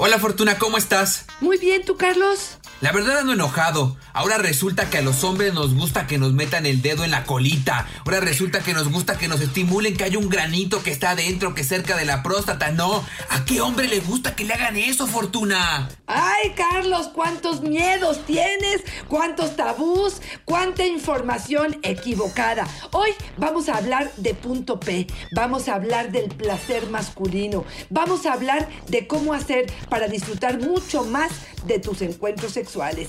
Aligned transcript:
Hola 0.00 0.20
Fortuna, 0.20 0.58
¿cómo 0.58 0.78
estás? 0.78 1.24
Muy 1.40 1.58
bien, 1.58 1.84
¿tú, 1.84 1.96
Carlos? 1.96 2.58
La 2.80 2.92
verdad 2.92 3.18
ando 3.18 3.32
enojado. 3.32 3.96
Ahora 4.12 4.38
resulta 4.38 4.90
que 4.90 4.98
a 4.98 5.02
los 5.02 5.24
hombres 5.24 5.54
nos 5.54 5.74
gusta 5.74 6.06
que 6.06 6.18
nos 6.18 6.32
metan 6.32 6.66
el 6.66 6.82
dedo 6.82 7.04
en 7.04 7.10
la 7.10 7.24
colita. 7.24 7.86
Ahora 8.04 8.20
resulta 8.20 8.60
que 8.60 8.74
nos 8.74 8.90
gusta 8.90 9.18
que 9.18 9.28
nos 9.28 9.40
estimulen 9.40 9.96
que 9.96 10.04
hay 10.04 10.16
un 10.16 10.28
granito 10.28 10.82
que 10.82 10.90
está 10.90 11.10
adentro, 11.10 11.54
que 11.54 11.64
cerca 11.64 11.96
de 11.96 12.04
la 12.04 12.22
próstata. 12.22 12.70
No, 12.70 13.04
¿a 13.30 13.44
qué 13.44 13.60
hombre 13.60 13.88
le 13.88 14.00
gusta 14.00 14.34
que 14.34 14.44
le 14.44 14.54
hagan 14.54 14.76
eso, 14.76 15.06
Fortuna? 15.06 15.88
Ay, 16.06 16.54
Carlos, 16.56 17.08
cuántos 17.14 17.60
miedos 17.60 18.24
tienes, 18.26 18.82
cuántos 19.08 19.56
tabús, 19.56 20.20
cuánta 20.44 20.86
información 20.86 21.78
equivocada. 21.82 22.66
Hoy 22.92 23.10
vamos 23.36 23.68
a 23.68 23.76
hablar 23.76 24.10
de 24.16 24.34
punto 24.34 24.80
P, 24.80 25.06
vamos 25.34 25.68
a 25.68 25.74
hablar 25.74 26.10
del 26.10 26.28
placer 26.28 26.88
masculino, 26.88 27.64
vamos 27.90 28.26
a 28.26 28.32
hablar 28.32 28.68
de 28.88 29.06
cómo 29.06 29.34
hacer 29.34 29.66
para 29.88 30.08
disfrutar 30.08 30.58
mucho 30.60 31.04
más 31.04 31.30
de 31.66 31.78
tus 31.78 32.02
encuentros 32.02 32.52
sexuales. 32.52 33.08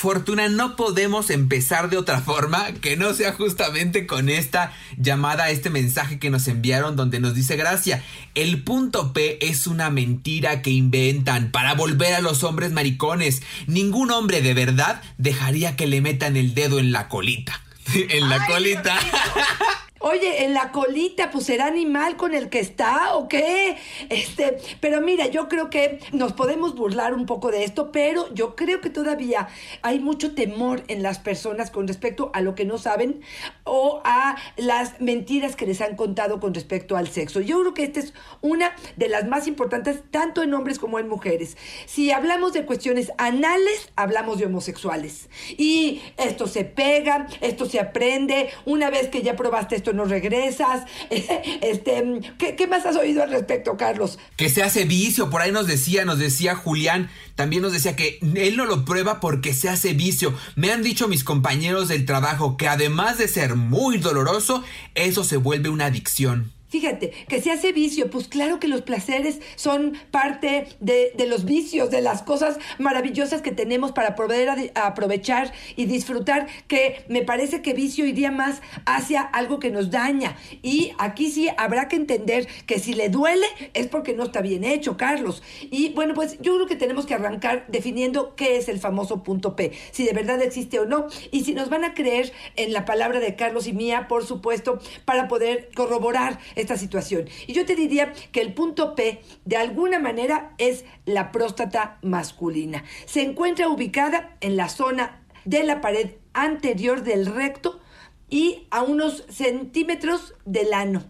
Fortuna, 0.00 0.48
no 0.48 0.76
podemos 0.76 1.28
empezar 1.28 1.90
de 1.90 1.98
otra 1.98 2.22
forma 2.22 2.72
que 2.80 2.96
no 2.96 3.12
sea 3.12 3.34
justamente 3.34 4.06
con 4.06 4.30
esta 4.30 4.72
llamada, 4.96 5.50
este 5.50 5.68
mensaje 5.68 6.18
que 6.18 6.30
nos 6.30 6.48
enviaron 6.48 6.96
donde 6.96 7.20
nos 7.20 7.34
dice 7.34 7.54
Gracia, 7.56 8.02
el 8.34 8.62
punto 8.62 9.12
P 9.12 9.46
es 9.46 9.66
una 9.66 9.90
mentira 9.90 10.62
que 10.62 10.70
inventan 10.70 11.50
para 11.50 11.74
volver 11.74 12.14
a 12.14 12.22
los 12.22 12.44
hombres 12.44 12.72
maricones. 12.72 13.42
Ningún 13.66 14.10
hombre 14.10 14.40
de 14.40 14.54
verdad 14.54 15.02
dejaría 15.18 15.76
que 15.76 15.86
le 15.86 16.00
metan 16.00 16.38
el 16.38 16.54
dedo 16.54 16.78
en 16.78 16.92
la 16.92 17.10
colita. 17.10 17.60
en 17.94 18.30
la 18.30 18.36
Ay, 18.36 18.50
colita. 18.50 18.98
Oye, 20.02 20.44
en 20.44 20.54
la 20.54 20.72
colita, 20.72 21.30
pues 21.30 21.44
será 21.44 21.66
animal 21.66 22.16
con 22.16 22.32
el 22.32 22.48
que 22.48 22.58
está 22.58 23.14
o 23.16 23.28
qué. 23.28 23.76
Este, 24.08 24.56
pero 24.80 25.02
mira, 25.02 25.26
yo 25.26 25.46
creo 25.46 25.68
que 25.68 26.00
nos 26.12 26.32
podemos 26.32 26.74
burlar 26.74 27.12
un 27.12 27.26
poco 27.26 27.50
de 27.50 27.64
esto, 27.64 27.92
pero 27.92 28.32
yo 28.32 28.56
creo 28.56 28.80
que 28.80 28.88
todavía 28.88 29.48
hay 29.82 30.00
mucho 30.00 30.34
temor 30.34 30.84
en 30.88 31.02
las 31.02 31.18
personas 31.18 31.70
con 31.70 31.86
respecto 31.86 32.30
a 32.32 32.40
lo 32.40 32.54
que 32.54 32.64
no 32.64 32.78
saben 32.78 33.20
o 33.64 34.00
a 34.04 34.36
las 34.56 35.02
mentiras 35.02 35.54
que 35.54 35.66
les 35.66 35.82
han 35.82 35.96
contado 35.96 36.40
con 36.40 36.54
respecto 36.54 36.96
al 36.96 37.08
sexo. 37.08 37.42
Yo 37.42 37.60
creo 37.60 37.74
que 37.74 37.84
esta 37.84 38.00
es 38.00 38.14
una 38.40 38.74
de 38.96 39.10
las 39.10 39.26
más 39.26 39.46
importantes, 39.46 40.02
tanto 40.10 40.42
en 40.42 40.54
hombres 40.54 40.78
como 40.78 40.98
en 40.98 41.10
mujeres. 41.10 41.58
Si 41.84 42.10
hablamos 42.10 42.54
de 42.54 42.64
cuestiones 42.64 43.12
anales, 43.18 43.92
hablamos 43.96 44.38
de 44.38 44.46
homosexuales. 44.46 45.28
Y 45.58 46.00
esto 46.16 46.46
se 46.46 46.64
pega, 46.64 47.26
esto 47.42 47.66
se 47.66 47.78
aprende. 47.80 48.48
Una 48.64 48.88
vez 48.88 49.08
que 49.08 49.20
ya 49.20 49.36
probaste 49.36 49.76
esto, 49.76 49.89
no 49.92 50.04
regresas. 50.04 50.84
Este, 51.60 52.20
¿qué, 52.38 52.56
¿Qué 52.56 52.66
más 52.66 52.86
has 52.86 52.96
oído 52.96 53.22
al 53.22 53.30
respecto, 53.30 53.76
Carlos? 53.76 54.18
que 54.36 54.48
se 54.48 54.62
hace 54.62 54.84
vicio, 54.84 55.30
por 55.30 55.42
ahí 55.42 55.52
nos 55.52 55.66
decía, 55.66 56.04
nos 56.04 56.18
decía 56.18 56.54
Julián, 56.54 57.10
también 57.34 57.62
nos 57.62 57.72
decía 57.72 57.96
que 57.96 58.18
él 58.34 58.56
no 58.56 58.64
lo 58.64 58.84
prueba 58.84 59.20
porque 59.20 59.52
se 59.54 59.68
hace 59.68 59.92
vicio. 59.92 60.34
Me 60.56 60.72
han 60.72 60.82
dicho 60.82 61.08
mis 61.08 61.24
compañeros 61.24 61.88
del 61.88 62.06
trabajo 62.06 62.56
que 62.56 62.68
además 62.68 63.18
de 63.18 63.28
ser 63.28 63.56
muy 63.56 63.98
doloroso, 63.98 64.62
eso 64.94 65.24
se 65.24 65.36
vuelve 65.36 65.68
una 65.68 65.86
adicción. 65.86 66.52
Fíjate, 66.70 67.10
que 67.28 67.42
se 67.42 67.50
hace 67.50 67.72
vicio, 67.72 68.10
pues 68.10 68.28
claro 68.28 68.60
que 68.60 68.68
los 68.68 68.82
placeres 68.82 69.40
son 69.56 69.98
parte 70.12 70.68
de, 70.78 71.12
de 71.16 71.26
los 71.26 71.44
vicios, 71.44 71.90
de 71.90 72.00
las 72.00 72.22
cosas 72.22 72.58
maravillosas 72.78 73.42
que 73.42 73.50
tenemos 73.50 73.90
para 73.90 74.14
poder 74.14 74.70
aprovechar 74.76 75.52
y 75.74 75.86
disfrutar, 75.86 76.46
que 76.68 77.04
me 77.08 77.22
parece 77.22 77.60
que 77.60 77.74
vicio 77.74 78.06
iría 78.06 78.30
más 78.30 78.62
hacia 78.86 79.20
algo 79.20 79.58
que 79.58 79.70
nos 79.70 79.90
daña. 79.90 80.36
Y 80.62 80.92
aquí 80.98 81.32
sí 81.32 81.48
habrá 81.56 81.88
que 81.88 81.96
entender 81.96 82.46
que 82.66 82.78
si 82.78 82.94
le 82.94 83.08
duele 83.08 83.46
es 83.74 83.88
porque 83.88 84.14
no 84.14 84.22
está 84.22 84.40
bien 84.40 84.62
hecho, 84.62 84.96
Carlos. 84.96 85.42
Y 85.72 85.88
bueno, 85.94 86.14
pues 86.14 86.38
yo 86.40 86.54
creo 86.54 86.66
que 86.68 86.76
tenemos 86.76 87.04
que 87.04 87.14
arrancar 87.14 87.64
definiendo 87.66 88.36
qué 88.36 88.58
es 88.58 88.68
el 88.68 88.78
famoso 88.78 89.24
punto 89.24 89.56
P, 89.56 89.72
si 89.90 90.04
de 90.04 90.12
verdad 90.12 90.40
existe 90.40 90.78
o 90.78 90.86
no, 90.86 91.06
y 91.32 91.42
si 91.42 91.52
nos 91.52 91.68
van 91.68 91.82
a 91.82 91.94
creer 91.94 92.32
en 92.54 92.72
la 92.72 92.84
palabra 92.84 93.18
de 93.18 93.34
Carlos 93.34 93.66
y 93.66 93.72
mía, 93.72 94.06
por 94.06 94.24
supuesto, 94.24 94.78
para 95.04 95.26
poder 95.26 95.70
corroborar 95.74 96.38
esta 96.60 96.76
situación. 96.76 97.28
Y 97.46 97.52
yo 97.52 97.64
te 97.66 97.76
diría 97.76 98.12
que 98.32 98.40
el 98.40 98.54
punto 98.54 98.94
P, 98.94 99.20
de 99.44 99.56
alguna 99.56 99.98
manera, 99.98 100.54
es 100.58 100.84
la 101.06 101.32
próstata 101.32 101.98
masculina. 102.02 102.84
Se 103.06 103.22
encuentra 103.22 103.68
ubicada 103.68 104.36
en 104.40 104.56
la 104.56 104.68
zona 104.68 105.22
de 105.44 105.64
la 105.64 105.80
pared 105.80 106.10
anterior 106.32 107.02
del 107.02 107.26
recto 107.26 107.80
y 108.30 108.68
a 108.70 108.82
unos 108.82 109.24
centímetros 109.28 110.34
del 110.44 110.72
ano. 110.72 111.02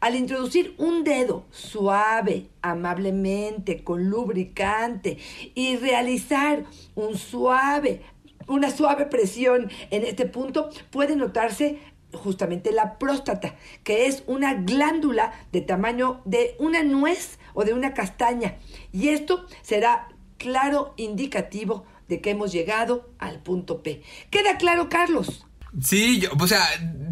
Al 0.00 0.14
introducir 0.14 0.74
un 0.76 1.04
dedo 1.04 1.46
suave, 1.50 2.48
amablemente, 2.60 3.82
con 3.82 4.10
lubricante 4.10 5.16
y 5.54 5.76
realizar 5.76 6.64
un 6.94 7.16
suave, 7.16 8.02
una 8.46 8.70
suave 8.70 9.06
presión 9.06 9.70
en 9.90 10.04
este 10.04 10.26
punto, 10.26 10.68
puede 10.90 11.16
notarse 11.16 11.78
justamente 12.16 12.72
la 12.72 12.98
próstata, 12.98 13.54
que 13.84 14.06
es 14.06 14.22
una 14.26 14.54
glándula 14.54 15.32
de 15.52 15.60
tamaño 15.60 16.22
de 16.24 16.56
una 16.58 16.82
nuez 16.82 17.38
o 17.54 17.64
de 17.64 17.74
una 17.74 17.94
castaña. 17.94 18.56
Y 18.92 19.08
esto 19.08 19.46
será 19.62 20.08
claro 20.38 20.94
indicativo 20.96 21.84
de 22.08 22.20
que 22.20 22.30
hemos 22.30 22.52
llegado 22.52 23.10
al 23.18 23.42
punto 23.42 23.82
P. 23.82 24.02
¿Queda 24.30 24.58
claro, 24.58 24.88
Carlos? 24.88 25.46
Sí, 25.82 26.20
yo, 26.20 26.30
o 26.38 26.46
sea, 26.46 26.64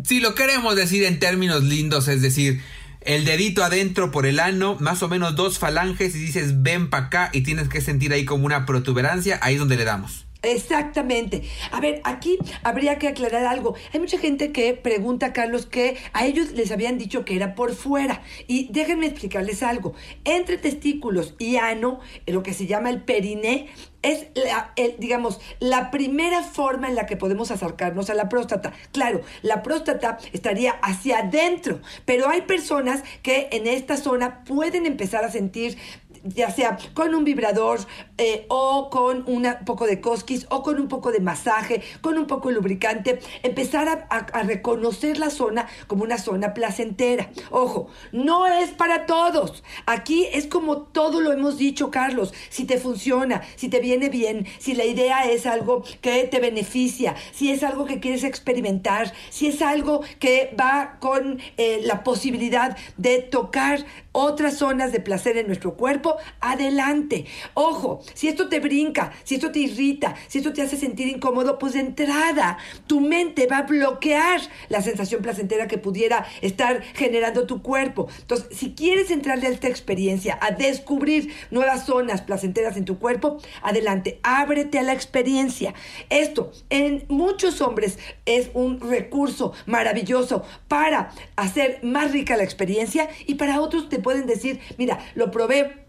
si 0.05 0.21
lo 0.21 0.35
queremos 0.35 0.77
decir 0.77 1.05
en 1.05 1.19
términos 1.19 1.63
lindos, 1.65 2.09
es 2.09 2.23
decir, 2.23 2.63
el 3.05 3.25
dedito 3.25 3.63
adentro 3.63 4.11
por 4.11 4.27
el 4.27 4.41
ano, 4.41 4.77
más 4.81 5.03
o 5.03 5.09
menos 5.09 5.37
dos 5.37 5.59
falanges 5.59 6.15
y 6.15 6.19
dices 6.19 6.63
ven 6.63 6.89
para 6.89 7.07
acá 7.07 7.31
y 7.33 7.43
tienes 7.43 7.69
que 7.69 7.81
sentir 7.81 8.13
ahí 8.13 8.25
como 8.25 8.47
una 8.47 8.65
protuberancia, 8.65 9.39
ahí 9.43 9.55
es 9.55 9.61
donde 9.61 9.77
le 9.77 9.85
damos. 9.85 10.24
Exactamente. 10.45 11.43
A 11.73 11.81
ver, 11.81 12.01
aquí 12.05 12.39
habría 12.63 12.99
que 12.99 13.09
aclarar 13.09 13.47
algo. 13.47 13.75
Hay 13.93 14.01
mucha 14.01 14.19
gente 14.19 14.53
que 14.53 14.75
pregunta, 14.75 15.33
Carlos, 15.33 15.67
que 15.67 15.97
a 16.13 16.27
ellos 16.27 16.53
les 16.53 16.71
habían 16.71 16.99
dicho 16.99 17.25
que 17.25 17.37
era 17.37 17.55
por 17.55 17.75
fuera. 17.75 18.23
Y 18.47 18.69
déjenme 18.73 19.07
explicarles 19.07 19.63
algo. 19.63 19.95
Entre 20.25 20.59
testículos 20.59 21.35
y 21.39 21.57
ano, 21.57 22.01
lo 22.27 22.43
que 22.43 22.55
se 22.55 22.67
llama 22.67 22.91
el 22.91 23.03
periné, 23.03 23.69
es, 24.05 24.27
la, 24.35 24.73
digamos, 24.99 25.41
la 25.61 25.91
primera 25.91 26.43
forma 26.43 26.89
en 26.89 26.95
la 26.95 27.07
que 27.07 27.17
podemos 27.17 27.51
acercarnos 27.51 28.11
a 28.11 28.15
la 28.15 28.29
próstata. 28.29 28.73
Claro, 28.93 29.23
la 29.43 29.63
próstata 29.63 30.19
estaría 30.33 30.73
hacia 30.83 31.21
adentro, 31.21 31.81
pero 32.05 32.29
hay 32.29 32.43
personas 32.43 33.03
que 33.23 33.49
en 33.51 33.67
esta 33.67 33.97
zona 33.97 34.45
pueden 34.45 34.85
empezar 34.85 35.25
a 35.25 35.31
sentir 35.31 35.79
ya 36.25 36.51
sea 36.51 36.79
con 36.95 37.15
un 37.15 37.25
vibrador 37.25 37.81
eh, 38.19 38.47
o 38.49 38.89
con 38.91 39.25
un 39.29 39.47
poco 39.65 39.87
de 39.87 40.01
cosquis 40.01 40.47
o 40.51 40.63
con 40.63 40.81
un 40.81 40.89
poco 40.89 41.13
de 41.13 41.21
masaje, 41.21 41.83
con 42.01 42.19
un 42.19 42.27
poco 42.27 42.49
de 42.49 42.55
lubricante, 42.55 43.21
empezar 43.43 44.07
a, 44.09 44.43
reconocer 44.45 45.19
la 45.19 45.31
zona 45.31 45.67
como 45.87 46.05
una 46.05 46.19
zona 46.19 46.55
placentera. 46.55 47.31
Ojo, 47.51 47.89
no 48.13 48.47
es 48.47 48.71
para 48.71 49.07
todos. 49.07 49.63
Aquí 49.87 50.27
es 50.33 50.47
como 50.47 50.79
todo 50.79 51.21
lo 51.21 51.33
hemos 51.33 51.59
dicho, 51.59 51.91
Carlos. 51.91 52.33
Si 52.51 52.65
te 52.65 52.79
funciona, 52.79 53.43
si 53.57 53.69
te 53.69 53.81
viene 53.81 54.09
bien, 54.09 54.47
si 54.59 54.75
la 54.75 54.85
idea 54.85 55.25
es 55.31 55.47
algo 55.47 55.85
que 56.01 56.25
te 56.25 56.41
beneficia, 56.41 57.15
si 57.33 57.51
es 57.51 57.63
algo 57.63 57.85
que 57.85 58.01
quieres 58.01 58.25
experimentar, 58.25 59.13
si 59.31 59.49
es 59.49 59.63
algo 59.63 60.03
que 60.19 60.55
va 60.59 60.97
con 61.01 61.41
eh, 61.57 61.81
la 61.85 62.05
posibilidad 62.05 62.77
de 62.97 63.19
tocar 63.19 63.85
otras 64.13 64.59
zonas 64.59 64.93
de 64.93 65.01
placer 65.01 65.37
en 65.37 65.49
nuestro 65.49 65.75
cuerpo, 65.75 66.14
adelante. 66.41 67.27
Ojo, 67.55 68.03
si 68.15 68.29
esto 68.29 68.49
te 68.49 68.61
brinca, 68.61 69.13
si 69.25 69.37
esto 69.37 69.51
te 69.51 69.61
irrita, 69.61 70.15
si 70.29 70.39
esto 70.39 70.53
te 70.53 70.63
hace 70.63 70.77
sentir 70.77 71.09
incómodo, 71.09 71.59
pues 71.59 71.75
de 71.75 71.81
entrada 71.81 72.59
tu 72.87 73.01
mente 73.01 73.47
va 73.47 73.59
a 73.59 73.63
bloquear 73.63 74.41
la 74.69 74.83
sensación 74.83 75.23
placentera 75.23 75.69
que 75.69 75.79
pudiera 75.79 76.27
estar 76.43 76.83
generando 76.95 77.47
tu 77.47 77.63
cuerpo. 77.63 78.09
Entonces, 78.21 78.57
si 78.57 78.75
quieres 78.75 79.11
entrarle 79.11 79.47
a 79.47 79.51
esta 79.51 79.69
experiencia, 79.69 80.39
a 80.41 80.51
descubrir 80.51 81.33
nuevas 81.51 81.87
zonas 81.87 82.23
placenteras 82.23 82.77
en 82.77 82.85
tu 82.85 82.99
cuerpo, 82.99 83.39
adelante, 83.63 84.21
ábrete 84.23 84.79
a 84.79 84.83
la 84.83 84.93
experiencia. 84.93 85.75
Esto 86.11 86.53
en 86.71 87.05
muchos 87.09 87.61
hombres 87.61 87.99
es 88.27 88.51
un 88.55 88.81
recurso 88.81 89.53
maravilloso 89.67 90.45
para 90.69 91.11
hacer 91.37 91.81
más 91.83 92.13
rica 92.13 92.37
la 92.37 92.45
experiencia 92.45 93.09
y 93.27 93.35
para 93.35 93.61
otros 93.61 93.89
te 93.89 93.99
pueden 93.99 94.27
decir, 94.27 94.61
mira, 94.79 94.99
lo 95.15 95.31
probé 95.31 95.84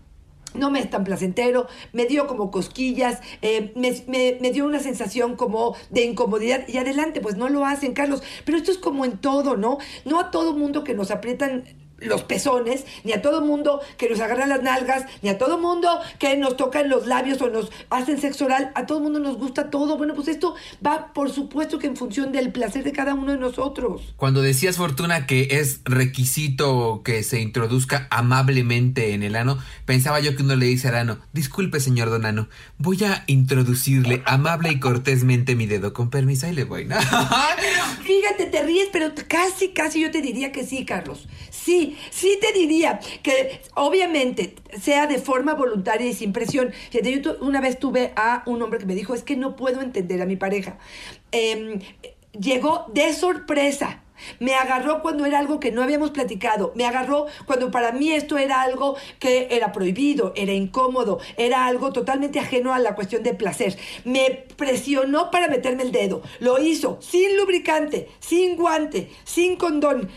no 0.56 0.72
me 0.72 0.80
es 0.80 0.90
tan 0.90 1.04
placentero, 1.04 1.68
me 1.94 2.06
dio 2.06 2.28
como 2.28 2.52
cosquillas, 2.52 3.22
eh, 3.42 3.72
me, 3.75 3.92
me, 4.07 4.38
me, 4.42 4.52
dio 4.52 4.66
una 4.66 4.80
sensación 4.80 5.36
como 5.36 5.75
de 5.90 6.04
incomodidad 6.04 6.68
y 6.68 6.78
adelante, 6.78 7.22
pues 7.22 7.36
no 7.36 7.50
lo 7.50 7.66
hacen, 7.66 7.94
Carlos. 7.94 8.24
Pero 8.46 8.57
esto 8.57 8.72
es 8.72 8.78
como 8.78 9.06
en 9.06 9.18
todo, 9.18 9.57
¿no? 9.57 9.78
No 10.06 10.19
a 10.19 10.31
todo 10.31 10.54
mundo 10.54 10.84
que 10.84 10.94
nos 10.94 11.12
aprietan 11.12 11.63
los 12.00 12.24
pezones, 12.24 12.86
ni 13.03 13.13
a 13.13 13.21
todo 13.21 13.42
mundo 13.42 13.81
que 13.97 14.09
nos 14.09 14.19
agarran 14.19 14.50
las 14.50 14.62
nalgas, 14.62 15.06
ni 15.21 15.30
a 15.30 15.38
todo 15.38 15.57
mundo 15.57 16.00
que 16.19 16.36
nos 16.38 16.57
tocan 16.57 16.89
los 16.89 17.07
labios 17.07 17.42
o 17.42 17.50
nos 17.50 17.71
hacen 17.89 18.19
sexo 18.19 18.45
oral, 18.45 18.71
a 18.75 18.86
todo 18.86 19.00
mundo 19.00 19.19
nos 19.19 19.38
gusta 19.38 19.69
todo. 19.69 19.97
Bueno, 19.97 20.13
pues 20.13 20.27
esto 20.27 20.56
va 20.86 21.13
por 21.13 21.31
supuesto 21.31 21.80
que 21.80 21.88
en 21.88 21.95
función 21.95 22.31
del 22.31 22.51
placer 22.51 22.83
de 22.83 22.92
cada 22.92 23.13
uno 23.13 23.31
de 23.31 23.38
nosotros. 23.38 24.13
Cuando 24.18 24.42
decías, 24.42 24.77
Fortuna, 24.77 25.25
que 25.25 25.47
es 25.51 25.81
requisito 25.86 27.01
que 27.03 27.24
se 27.24 27.39
introduzca 27.42 28.07
amablemente 28.09 29.13
en 29.13 29.24
el 29.24 29.36
ano, 29.36 29.57
pensaba 29.86 30.19
yo 30.19 30.36
que 30.36 30.44
uno 30.44 30.56
le 30.56 30.65
dice 30.65 30.89
al 30.89 30.95
ano, 30.95 31.18
disculpe 31.33 31.80
señor 31.80 32.09
Don 32.09 32.25
Ano, 32.25 32.47
voy 32.77 33.03
a 33.03 33.24
introducirle 33.27 34.21
amable 34.25 34.71
y 34.71 34.80
cortésmente 34.80 35.56
mi 35.56 35.65
dedo, 35.65 35.94
con 35.94 36.09
permiso, 36.09 36.47
y 36.47 36.53
le 36.53 36.63
voy. 36.63 36.86
¿no? 36.86 36.95
Fíjate, 38.03 38.45
te 38.51 38.63
ríes, 38.63 38.89
pero 38.92 39.12
casi, 39.27 39.69
casi 39.69 40.01
yo 40.01 40.12
te 40.12 40.21
diría 40.21 40.51
que 40.51 40.65
sí, 40.65 40.86
Carlos. 40.86 41.27
Sí, 41.50 41.85
sí 42.10 42.38
te 42.42 42.52
diría 42.52 43.00
que 43.22 43.62
obviamente 43.76 44.56
sea 44.82 45.08
de 45.08 45.18
forma 45.20 45.54
voluntaria 45.54 46.08
y 46.08 46.14
sin 46.14 46.34
presión. 46.34 46.72
Fíjate, 46.92 47.22
yo 47.22 47.38
una 47.42 47.62
vez 47.62 47.80
tuve 47.80 48.14
a 48.16 48.44
un 48.46 48.62
hombre 48.62 48.80
que 48.80 48.86
me 48.86 48.96
dijo, 48.96 49.14
es 49.14 49.24
que 49.24 49.36
no 49.36 49.56
puedo 49.56 49.82
entender 49.82 50.22
a 50.22 50.26
mi 50.26 50.36
pareja. 50.36 50.78
Eh, 51.32 51.80
llegó 52.40 52.86
de 52.94 53.14
sorpresa 53.14 54.02
me 54.40 54.56
agarró 54.56 55.02
cuando 55.02 55.26
era 55.26 55.40
algo 55.40 55.60
que 55.60 55.72
no 55.72 55.84
habíamos 55.84 56.12
platicado. 56.12 56.72
Me 56.76 56.86
agarró 56.86 57.28
cuando 57.46 57.72
para 57.72 57.92
mí 57.92 58.12
esto 58.12 58.38
era 58.38 58.62
algo 58.62 58.96
que 59.20 59.48
era 59.52 59.72
prohibido, 59.72 60.34
era 60.36 60.54
incómodo, 60.54 61.20
era 61.38 61.66
algo 61.66 61.92
totalmente 61.92 62.40
ajeno 62.40 62.74
a 62.74 62.80
la 62.80 62.96
cuestión 62.96 63.24
de 63.24 63.34
placer. 63.34 63.78
Me 64.04 64.46
presionó 64.56 65.31
para 65.31 65.48
meterme 65.48 65.84
el 65.84 65.92
dedo. 65.92 66.22
Lo 66.40 66.60
hizo 66.60 66.98
sin 67.02 67.38
lubricante, 67.38 68.08
sin 68.20 68.56
guante, 68.56 69.10
sin 69.24 69.58
condón, 69.58 70.10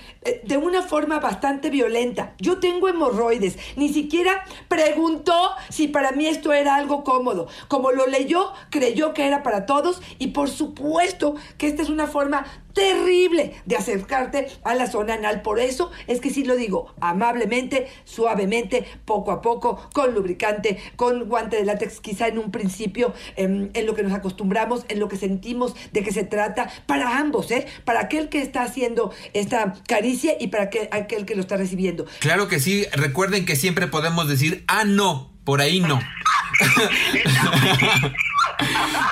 de 0.43 0.57
una 0.57 0.83
forma 0.83 1.21
bastante 1.21 1.71
violenta. 1.71 2.35
Yo 2.39 2.59
tengo 2.59 2.89
hemorroides. 2.89 3.59
Ni 3.77 3.89
siquiera 3.89 4.45
preguntó 4.69 5.51
si 5.69 5.89
para 5.89 6.13
mí 6.13 6.27
esto 6.27 6.53
era 6.53 6.75
algo 6.75 7.05
cómodo. 7.05 7.49
Como 7.69 7.93
lo 7.93 8.07
leyó, 8.07 8.53
creyó 8.71 9.15
que 9.15 9.27
era 9.27 9.43
para 9.43 9.67
todos 9.67 10.03
y 10.19 10.29
por 10.29 10.51
supuesto 10.51 11.35
que 11.57 11.69
esta 11.69 11.83
es 11.83 11.89
una 11.89 12.07
forma 12.07 12.47
terrible 12.75 13.55
de 13.67 13.77
acercarte 13.77 14.49
a 14.63 14.75
la 14.75 14.87
zona 14.87 15.15
anal. 15.15 15.43
Por 15.43 15.59
eso 15.59 15.91
es 16.07 16.21
que 16.21 16.31
sí 16.31 16.45
lo 16.45 16.55
digo, 16.55 16.95
amablemente, 17.01 17.89
suavemente, 18.05 18.85
poco 19.05 19.33
a 19.33 19.41
poco, 19.41 19.81
con 19.93 20.15
lubricante, 20.15 20.79
con 20.95 21.29
guante 21.29 21.57
de 21.57 21.65
látex, 21.65 22.01
quizá 22.01 22.29
en 22.29 22.39
un 22.39 22.53
principio, 22.53 23.15
en, 23.37 23.71
en 23.75 23.87
lo 23.87 23.95
que 23.95 24.05
nos 24.05 24.13
acostumbramos, 24.13 24.85
en 24.89 25.01
lo 25.01 25.09
que 25.09 25.17
sentimos 25.17 25.75
de 25.93 26.05
qué 26.05 26.13
se 26.13 26.23
trata, 26.23 26.71
para 26.87 27.19
ambos, 27.19 27.51
¿eh? 27.51 27.67
Para 27.85 28.01
aquel 28.01 28.29
que 28.29 28.43
está 28.43 28.63
haciendo 28.63 29.13
esta 29.33 29.75
caricia 29.89 30.08
y 30.41 30.49
para 30.49 30.65
aquel, 30.65 30.89
aquel 30.91 31.25
que 31.25 31.35
lo 31.35 31.41
está 31.41 31.57
recibiendo. 31.57 32.07
Claro 32.21 32.49
que 32.49 32.61
sí, 32.61 32.87
recuerden 32.93 33.45
que 33.45 33.57
siempre 33.57 33.87
podemos 33.87 34.29
decir, 34.29 34.65
ah, 34.67 34.85
no, 34.85 35.33
por 35.45 35.61
ahí 35.61 35.81
no. 35.81 36.01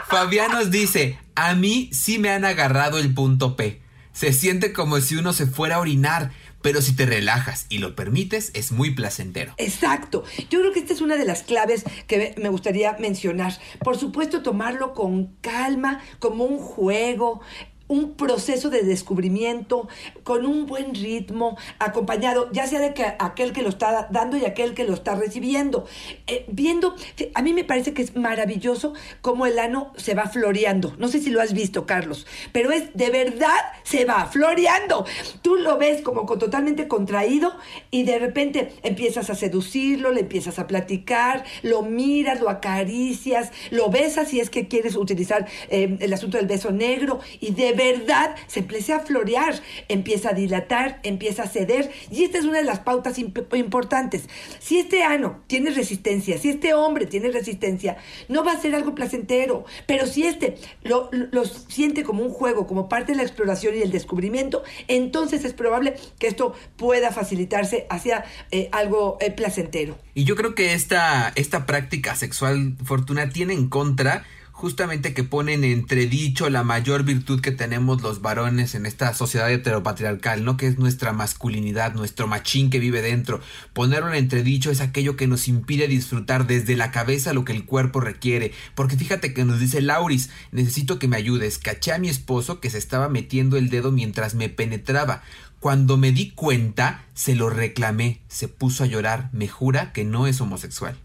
Fabián 0.08 0.52
nos 0.52 0.70
dice, 0.70 1.18
a 1.34 1.54
mí 1.54 1.90
sí 1.92 2.18
me 2.18 2.30
han 2.30 2.44
agarrado 2.44 2.98
el 2.98 3.12
punto 3.14 3.56
P. 3.56 3.80
Se 4.12 4.32
siente 4.32 4.72
como 4.72 5.00
si 5.00 5.16
uno 5.16 5.32
se 5.32 5.46
fuera 5.46 5.76
a 5.76 5.80
orinar, 5.80 6.32
pero 6.62 6.82
si 6.82 6.96
te 6.96 7.06
relajas 7.06 7.66
y 7.68 7.78
lo 7.78 7.94
permites, 7.94 8.50
es 8.54 8.72
muy 8.72 8.90
placentero. 8.90 9.54
Exacto. 9.58 10.24
Yo 10.50 10.60
creo 10.60 10.72
que 10.72 10.80
esta 10.80 10.94
es 10.94 11.00
una 11.00 11.16
de 11.16 11.24
las 11.24 11.42
claves 11.42 11.84
que 12.06 12.34
me 12.38 12.48
gustaría 12.48 12.96
mencionar. 12.98 13.52
Por 13.84 13.98
supuesto, 13.98 14.42
tomarlo 14.42 14.94
con 14.94 15.36
calma, 15.42 16.00
como 16.18 16.44
un 16.44 16.58
juego, 16.58 17.40
un 17.88 18.14
proceso 18.14 18.70
de 18.70 18.82
descubrimiento 18.82 19.88
con 20.24 20.46
un 20.46 20.66
buen 20.66 20.94
ritmo, 20.94 21.56
acompañado 21.78 22.50
ya 22.52 22.66
sea 22.66 22.80
de 22.80 22.94
que 22.94 23.04
aquel 23.18 23.52
que 23.52 23.62
lo 23.62 23.68
está 23.68 24.08
dando 24.10 24.36
y 24.36 24.44
aquel 24.44 24.74
que 24.74 24.84
lo 24.84 24.94
está 24.94 25.14
recibiendo. 25.14 25.86
Eh, 26.26 26.44
viendo, 26.48 26.94
a 27.34 27.42
mí 27.42 27.52
me 27.52 27.64
parece 27.64 27.94
que 27.94 28.02
es 28.02 28.16
maravilloso 28.16 28.94
cómo 29.20 29.46
el 29.46 29.58
ano 29.58 29.92
se 29.96 30.14
va 30.14 30.26
floreando. 30.26 30.94
No 30.98 31.08
sé 31.08 31.20
si 31.20 31.30
lo 31.30 31.40
has 31.40 31.52
visto, 31.52 31.86
Carlos, 31.86 32.26
pero 32.52 32.72
es 32.72 32.92
de 32.94 33.10
verdad 33.10 33.56
se 33.82 34.04
va 34.04 34.26
floreando. 34.26 35.06
Tú 35.42 35.56
lo 35.56 35.78
ves 35.78 36.02
como 36.02 36.26
totalmente 36.38 36.88
contraído 36.88 37.54
y 37.90 38.02
de 38.02 38.18
repente 38.18 38.72
empiezas 38.82 39.30
a 39.30 39.34
seducirlo, 39.34 40.10
le 40.10 40.22
empiezas 40.22 40.58
a 40.58 40.66
platicar, 40.66 41.44
lo 41.62 41.82
miras, 41.82 42.40
lo 42.40 42.50
acaricias, 42.50 43.52
lo 43.70 43.90
besas 43.90 44.28
si 44.28 44.40
es 44.40 44.50
que 44.50 44.68
quieres 44.68 44.96
utilizar 44.96 45.46
eh, 45.68 45.96
el 46.00 46.12
asunto 46.12 46.36
del 46.36 46.46
beso 46.46 46.72
negro 46.72 47.20
y 47.40 47.52
de 47.52 47.75
verdad 47.76 48.34
se 48.46 48.60
empieza 48.60 48.96
a 48.96 49.00
florear, 49.00 49.60
empieza 49.88 50.30
a 50.30 50.32
dilatar, 50.32 51.00
empieza 51.02 51.44
a 51.44 51.48
ceder. 51.48 51.90
Y 52.10 52.24
esta 52.24 52.38
es 52.38 52.44
una 52.44 52.58
de 52.58 52.64
las 52.64 52.80
pautas 52.80 53.18
imp 53.18 53.54
importantes. 53.54 54.28
Si 54.58 54.78
este 54.78 55.04
ano 55.04 55.42
tiene 55.46 55.70
resistencia, 55.70 56.38
si 56.38 56.50
este 56.50 56.74
hombre 56.74 57.06
tiene 57.06 57.30
resistencia, 57.30 57.96
no 58.28 58.44
va 58.44 58.52
a 58.52 58.60
ser 58.60 58.74
algo 58.74 58.94
placentero. 58.94 59.64
Pero 59.86 60.06
si 60.06 60.24
este 60.24 60.56
lo, 60.82 61.10
lo 61.12 61.44
siente 61.44 62.02
como 62.02 62.22
un 62.22 62.30
juego, 62.30 62.66
como 62.66 62.88
parte 62.88 63.12
de 63.12 63.18
la 63.18 63.22
exploración 63.22 63.76
y 63.76 63.82
el 63.82 63.90
descubrimiento, 63.90 64.62
entonces 64.88 65.44
es 65.44 65.52
probable 65.52 65.94
que 66.18 66.26
esto 66.26 66.54
pueda 66.76 67.12
facilitarse 67.12 67.86
hacia 67.90 68.24
eh, 68.50 68.68
algo 68.72 69.18
eh, 69.20 69.30
placentero. 69.30 69.98
Y 70.14 70.24
yo 70.24 70.36
creo 70.36 70.54
que 70.54 70.74
esta, 70.74 71.32
esta 71.34 71.66
práctica 71.66 72.14
sexual, 72.14 72.76
Fortuna, 72.84 73.28
tiene 73.28 73.54
en 73.54 73.68
contra 73.68 74.24
justamente 74.56 75.12
que 75.12 75.22
ponen 75.22 75.64
en 75.64 75.72
entredicho 75.72 76.48
la 76.48 76.64
mayor 76.64 77.02
virtud 77.02 77.42
que 77.42 77.52
tenemos 77.52 78.00
los 78.00 78.22
varones 78.22 78.74
en 78.74 78.86
esta 78.86 79.12
sociedad 79.12 79.52
heteropatriarcal, 79.52 80.46
¿no? 80.46 80.56
Que 80.56 80.66
es 80.66 80.78
nuestra 80.78 81.12
masculinidad, 81.12 81.92
nuestro 81.92 82.26
machín 82.26 82.70
que 82.70 82.78
vive 82.78 83.02
dentro. 83.02 83.42
Ponerlo 83.74 84.08
en 84.08 84.14
entredicho 84.14 84.70
es 84.70 84.80
aquello 84.80 85.14
que 85.14 85.26
nos 85.26 85.46
impide 85.46 85.88
disfrutar 85.88 86.46
desde 86.46 86.74
la 86.74 86.90
cabeza 86.90 87.34
lo 87.34 87.44
que 87.44 87.52
el 87.52 87.66
cuerpo 87.66 88.00
requiere. 88.00 88.52
Porque 88.74 88.96
fíjate 88.96 89.34
que 89.34 89.44
nos 89.44 89.60
dice 89.60 89.82
Lauris, 89.82 90.30
necesito 90.52 90.98
que 90.98 91.06
me 91.06 91.18
ayudes. 91.18 91.58
Caché 91.58 91.92
a 91.92 91.98
mi 91.98 92.08
esposo 92.08 92.58
que 92.58 92.70
se 92.70 92.78
estaba 92.78 93.10
metiendo 93.10 93.58
el 93.58 93.68
dedo 93.68 93.92
mientras 93.92 94.34
me 94.34 94.48
penetraba. 94.48 95.22
Cuando 95.60 95.98
me 95.98 96.12
di 96.12 96.30
cuenta, 96.30 97.04
se 97.12 97.34
lo 97.34 97.50
reclamé, 97.50 98.22
se 98.28 98.48
puso 98.48 98.84
a 98.84 98.86
llorar, 98.86 99.28
me 99.34 99.48
jura 99.48 99.92
que 99.92 100.04
no 100.04 100.26
es 100.26 100.40
homosexual. 100.40 100.96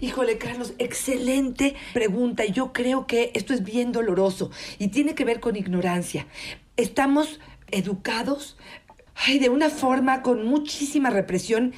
Híjole, 0.00 0.38
Carlos, 0.38 0.74
excelente 0.78 1.74
pregunta. 1.92 2.44
Yo 2.44 2.72
creo 2.72 3.06
que 3.06 3.30
esto 3.34 3.54
es 3.54 3.64
bien 3.64 3.92
doloroso 3.92 4.50
y 4.78 4.88
tiene 4.88 5.14
que 5.14 5.24
ver 5.24 5.40
con 5.40 5.56
ignorancia. 5.56 6.26
Estamos 6.76 7.40
educados 7.70 8.56
ay, 9.26 9.38
de 9.38 9.48
una 9.48 9.70
forma 9.70 10.22
con 10.22 10.46
muchísima 10.46 11.10
represión 11.10 11.72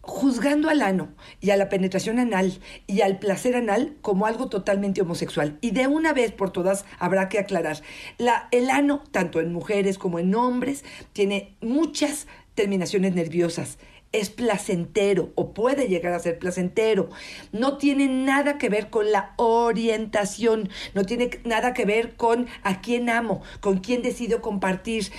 juzgando 0.00 0.68
al 0.68 0.82
ano 0.82 1.14
y 1.40 1.50
a 1.50 1.56
la 1.56 1.70
penetración 1.70 2.18
anal 2.18 2.60
y 2.86 3.00
al 3.00 3.18
placer 3.18 3.56
anal 3.56 3.96
como 4.02 4.26
algo 4.26 4.48
totalmente 4.48 5.00
homosexual. 5.00 5.56
Y 5.62 5.70
de 5.70 5.86
una 5.86 6.12
vez 6.12 6.32
por 6.32 6.50
todas 6.50 6.84
habrá 6.98 7.28
que 7.28 7.38
aclarar, 7.38 7.82
la, 8.18 8.48
el 8.50 8.70
ano, 8.70 9.02
tanto 9.10 9.40
en 9.40 9.52
mujeres 9.52 9.96
como 9.96 10.18
en 10.18 10.34
hombres, 10.34 10.84
tiene 11.12 11.56
muchas 11.62 12.26
terminaciones 12.54 13.14
nerviosas 13.14 13.78
es 14.14 14.30
placentero 14.30 15.32
o 15.34 15.52
puede 15.52 15.88
llegar 15.88 16.12
a 16.12 16.18
ser 16.20 16.38
placentero. 16.38 17.10
No 17.52 17.78
tiene 17.78 18.06
nada 18.06 18.58
que 18.58 18.68
ver 18.68 18.88
con 18.88 19.10
la 19.10 19.34
orientación, 19.36 20.68
no 20.94 21.04
tiene 21.04 21.30
nada 21.44 21.74
que 21.74 21.84
ver 21.84 22.14
con 22.14 22.46
a 22.62 22.80
quién 22.80 23.10
amo, 23.10 23.42
con 23.60 23.78
quién 23.78 24.02
decido 24.02 24.40
compartir, 24.40 25.10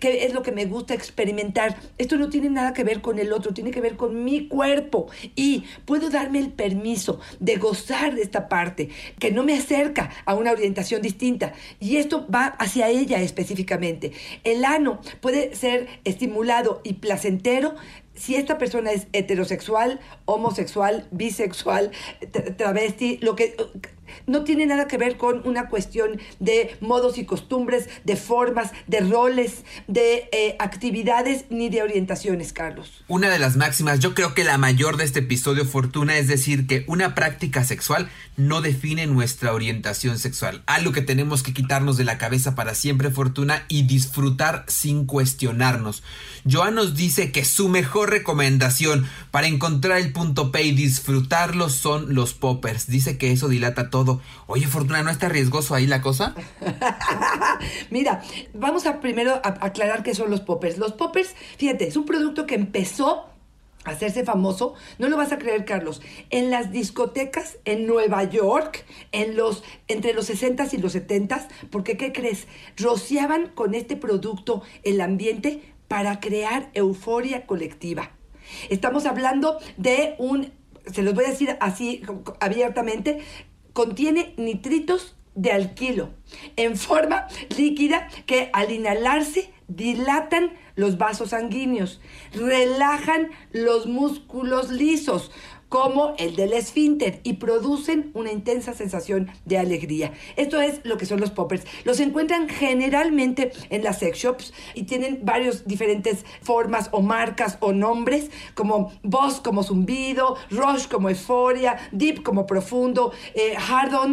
qué 0.00 0.24
es 0.24 0.32
lo 0.32 0.42
que 0.42 0.52
me 0.52 0.66
gusta 0.66 0.94
experimentar. 0.94 1.76
Esto 1.98 2.16
no 2.16 2.30
tiene 2.30 2.48
nada 2.48 2.72
que 2.72 2.84
ver 2.84 3.00
con 3.00 3.18
el 3.18 3.32
otro, 3.32 3.52
tiene 3.52 3.70
que 3.70 3.80
ver 3.80 3.96
con 3.96 4.24
mi 4.24 4.48
cuerpo 4.48 5.08
y 5.34 5.64
puedo 5.84 6.10
darme 6.10 6.38
el 6.38 6.50
permiso 6.50 7.20
de 7.40 7.56
gozar 7.56 8.14
de 8.14 8.22
esta 8.22 8.48
parte 8.48 8.88
que 9.18 9.32
no 9.32 9.42
me 9.42 9.58
acerca 9.58 10.10
a 10.24 10.34
una 10.34 10.52
orientación 10.52 11.02
distinta 11.02 11.52
y 11.80 11.96
esto 11.96 12.26
va 12.32 12.46
hacia 12.46 12.88
ella 12.88 13.20
específicamente. 13.20 14.12
El 14.44 14.64
ano 14.64 15.00
puede 15.20 15.54
ser 15.56 15.88
estimulado 16.04 16.80
y 16.84 16.94
placentero 16.94 17.74
si 18.14 18.36
esta 18.36 18.58
persona 18.58 18.92
es 18.92 19.06
heterosexual, 19.12 20.00
homosexual, 20.24 21.06
bisexual, 21.10 21.90
travesti, 22.56 23.18
lo 23.18 23.36
que 23.36 23.56
no 24.26 24.44
tiene 24.44 24.66
nada 24.66 24.86
que 24.86 24.98
ver 24.98 25.16
con 25.16 25.46
una 25.46 25.68
cuestión 25.68 26.20
de 26.40 26.76
modos 26.80 27.18
y 27.18 27.24
costumbres, 27.24 27.88
de 28.04 28.16
formas, 28.16 28.72
de 28.86 29.00
roles, 29.00 29.64
de 29.86 30.28
eh, 30.32 30.56
actividades 30.58 31.46
ni 31.50 31.68
de 31.68 31.82
orientaciones, 31.82 32.52
Carlos. 32.52 33.04
Una 33.08 33.30
de 33.30 33.38
las 33.38 33.56
máximas, 33.56 34.00
yo 34.00 34.14
creo 34.14 34.34
que 34.34 34.44
la 34.44 34.58
mayor 34.58 34.96
de 34.96 35.04
este 35.04 35.20
episodio, 35.20 35.64
Fortuna, 35.64 36.16
es 36.16 36.28
decir, 36.28 36.66
que 36.66 36.84
una 36.86 37.14
práctica 37.14 37.64
sexual 37.64 38.08
no 38.36 38.60
define 38.60 39.06
nuestra 39.06 39.52
orientación 39.52 40.18
sexual. 40.18 40.62
Algo 40.66 40.92
que 40.92 41.02
tenemos 41.02 41.42
que 41.42 41.54
quitarnos 41.54 41.96
de 41.96 42.04
la 42.04 42.18
cabeza 42.18 42.54
para 42.54 42.74
siempre, 42.74 43.10
Fortuna, 43.10 43.64
y 43.68 43.82
disfrutar 43.82 44.64
sin 44.68 45.06
cuestionarnos. 45.06 46.02
Joan 46.50 46.74
nos 46.74 46.94
dice 46.94 47.32
que 47.32 47.44
su 47.44 47.68
mejor 47.68 48.10
recomendación 48.10 49.06
para 49.30 49.46
encontrar 49.46 49.98
el 49.98 50.12
punto 50.12 50.52
P 50.52 50.62
y 50.62 50.72
disfrutarlo 50.72 51.68
son 51.68 52.14
los 52.14 52.34
poppers. 52.34 52.86
Dice 52.86 53.18
que 53.18 53.32
eso 53.32 53.48
dilata 53.48 53.90
todo. 53.94 54.20
Oye, 54.48 54.66
Fortuna, 54.66 55.04
¿no 55.04 55.10
está 55.10 55.28
riesgoso 55.28 55.72
ahí 55.72 55.86
la 55.86 56.02
cosa? 56.02 56.34
Mira, 57.90 58.24
vamos 58.52 58.86
a 58.86 58.98
primero 58.98 59.40
aclarar 59.44 60.02
qué 60.02 60.16
son 60.16 60.32
los 60.32 60.40
poppers. 60.40 60.78
Los 60.78 60.94
poppers, 60.94 61.36
fíjate, 61.58 61.86
es 61.86 61.96
un 61.96 62.04
producto 62.04 62.44
que 62.44 62.56
empezó 62.56 63.26
a 63.84 63.90
hacerse 63.90 64.24
famoso, 64.24 64.74
no 64.98 65.08
lo 65.08 65.16
vas 65.16 65.30
a 65.30 65.38
creer, 65.38 65.64
Carlos, 65.64 66.02
en 66.30 66.50
las 66.50 66.72
discotecas 66.72 67.58
en 67.64 67.86
Nueva 67.86 68.24
York, 68.24 68.84
en 69.12 69.36
los, 69.36 69.62
entre 69.86 70.12
los 70.12 70.28
60s 70.28 70.74
y 70.74 70.78
los 70.78 70.96
70s, 70.96 71.46
porque 71.70 71.96
¿qué 71.96 72.12
crees? 72.12 72.48
Rociaban 72.76 73.50
con 73.54 73.76
este 73.76 73.94
producto 73.94 74.62
el 74.82 75.00
ambiente 75.02 75.62
para 75.86 76.18
crear 76.18 76.68
euforia 76.74 77.46
colectiva. 77.46 78.10
Estamos 78.70 79.06
hablando 79.06 79.60
de 79.76 80.16
un, 80.18 80.50
se 80.92 81.02
los 81.02 81.14
voy 81.14 81.26
a 81.26 81.30
decir 81.30 81.56
así 81.60 82.02
abiertamente, 82.40 83.22
contiene 83.74 84.32
nitritos 84.38 85.14
de 85.34 85.52
alquilo 85.52 86.10
en 86.56 86.76
forma 86.78 87.26
líquida 87.58 88.08
que 88.24 88.48
al 88.54 88.72
inhalarse 88.72 89.52
dilatan 89.68 90.52
los 90.76 90.98
vasos 90.98 91.30
sanguíneos, 91.30 92.00
relajan 92.32 93.30
los 93.52 93.86
músculos 93.86 94.70
lisos, 94.70 95.30
como 95.74 96.14
el 96.18 96.36
del 96.36 96.52
esfínter 96.52 97.18
y 97.24 97.32
producen 97.32 98.12
una 98.14 98.30
intensa 98.30 98.74
sensación 98.74 99.32
de 99.44 99.58
alegría. 99.58 100.12
Esto 100.36 100.60
es 100.60 100.78
lo 100.84 100.98
que 100.98 101.04
son 101.04 101.18
los 101.18 101.32
poppers. 101.32 101.64
Los 101.82 101.98
encuentran 101.98 102.48
generalmente 102.48 103.50
en 103.70 103.82
las 103.82 103.98
sex 103.98 104.16
shops 104.16 104.54
y 104.74 104.84
tienen 104.84 105.22
varios 105.24 105.66
diferentes 105.66 106.24
formas 106.42 106.90
o 106.92 107.02
marcas 107.02 107.58
o 107.58 107.72
nombres 107.72 108.30
como 108.54 108.92
Boss 109.02 109.40
como 109.40 109.64
zumbido, 109.64 110.36
Rush 110.48 110.86
como 110.86 111.08
euforia, 111.10 111.76
Deep 111.90 112.22
como 112.22 112.46
profundo, 112.46 113.12
eh, 113.34 113.56